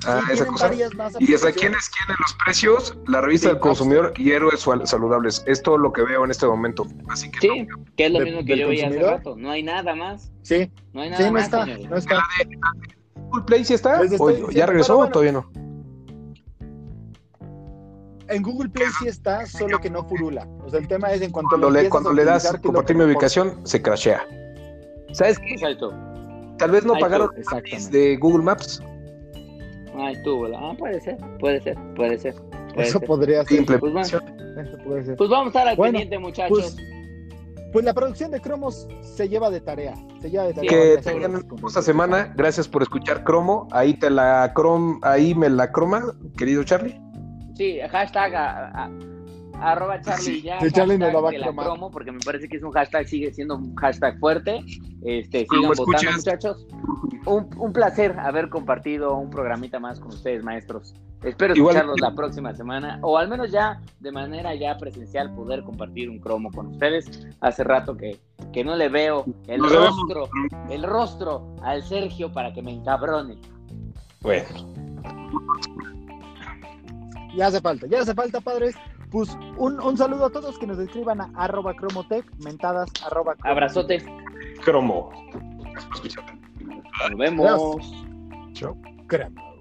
[0.06, 0.70] Ah, esa cosa.
[1.18, 5.42] Y es aquí en esquina en los precios, la revista del consumidor y héroes saludables.
[5.46, 6.86] Es todo lo que veo en este momento.
[7.08, 9.36] Así que sí, que es lo mismo que yo veía hace rato.
[9.36, 10.30] No hay nada más.
[10.42, 11.44] Sí, no hay nada sí, no más.
[11.44, 12.22] Está, no está.
[13.14, 14.00] Google Play sí está?
[14.16, 15.50] Pues ¿Ya regresó o todavía no?
[18.28, 20.46] en Google Play sí está, solo que no furula.
[20.64, 23.04] O sea, el tema es en cuanto Cuando lo le, cuando le das compartir mi
[23.04, 24.26] ubicación, se crashea.
[25.12, 25.52] ¿Sabes qué?
[25.52, 25.94] Exacto.
[26.58, 27.30] Tal vez no pagaron
[27.90, 28.82] de Google Maps.
[29.96, 30.42] Ahí estuvo.
[30.42, 30.58] ¿verdad?
[30.62, 32.34] Ah, puede ser, puede ser, puede ser.
[32.74, 33.08] puede Eso ser.
[33.08, 33.58] podría ser.
[33.60, 34.22] implementación.
[34.58, 35.16] Eso puede ser.
[35.16, 36.76] Pues vamos a estar al Bueno, pendiente, muchachos.
[37.72, 39.94] Pues la producción de cromos se lleva de tarea.
[40.22, 40.70] Se lleva de tarea.
[40.70, 42.32] que tengan una hermosa semana.
[42.36, 43.68] Gracias por escuchar Cromo.
[43.70, 46.02] Ahí te la crom, ahí me la croma,
[46.38, 46.98] querido Charlie.
[47.54, 48.90] Sí, hashtag a- a-
[49.60, 50.60] arroba Charlie ya.
[50.60, 52.72] sí, Charlie nos la va a de la promo, porque me parece que es un
[52.72, 54.64] hashtag, sigue siendo un hashtag fuerte.
[55.02, 56.16] Este, ¿Cómo sigan votando, escuchas?
[56.16, 56.66] muchachos.
[57.26, 60.94] Un, un placer haber compartido un programita más con ustedes, maestros.
[61.24, 65.62] Espero Igual- escucharlos la próxima semana, o al menos ya de manera ya presencial, poder
[65.64, 67.26] compartir un cromo con ustedes.
[67.40, 68.20] Hace rato que,
[68.52, 69.88] que no le veo el Nos vemos.
[69.88, 70.28] rostro,
[70.70, 73.38] el rostro al Sergio para que me encabrone.
[74.20, 74.44] Bueno,
[77.34, 78.74] Ya hace falta, ya hace falta, padres.
[79.16, 83.50] Pues un, un saludo a todos que nos escriban a arroba cromotech, mentadas arroba cromotech.
[83.50, 84.04] Abrazote,
[84.62, 85.10] Cromo.
[87.00, 87.90] nos vemos.
[88.52, 88.76] Chao.
[89.06, 89.55] Cromos.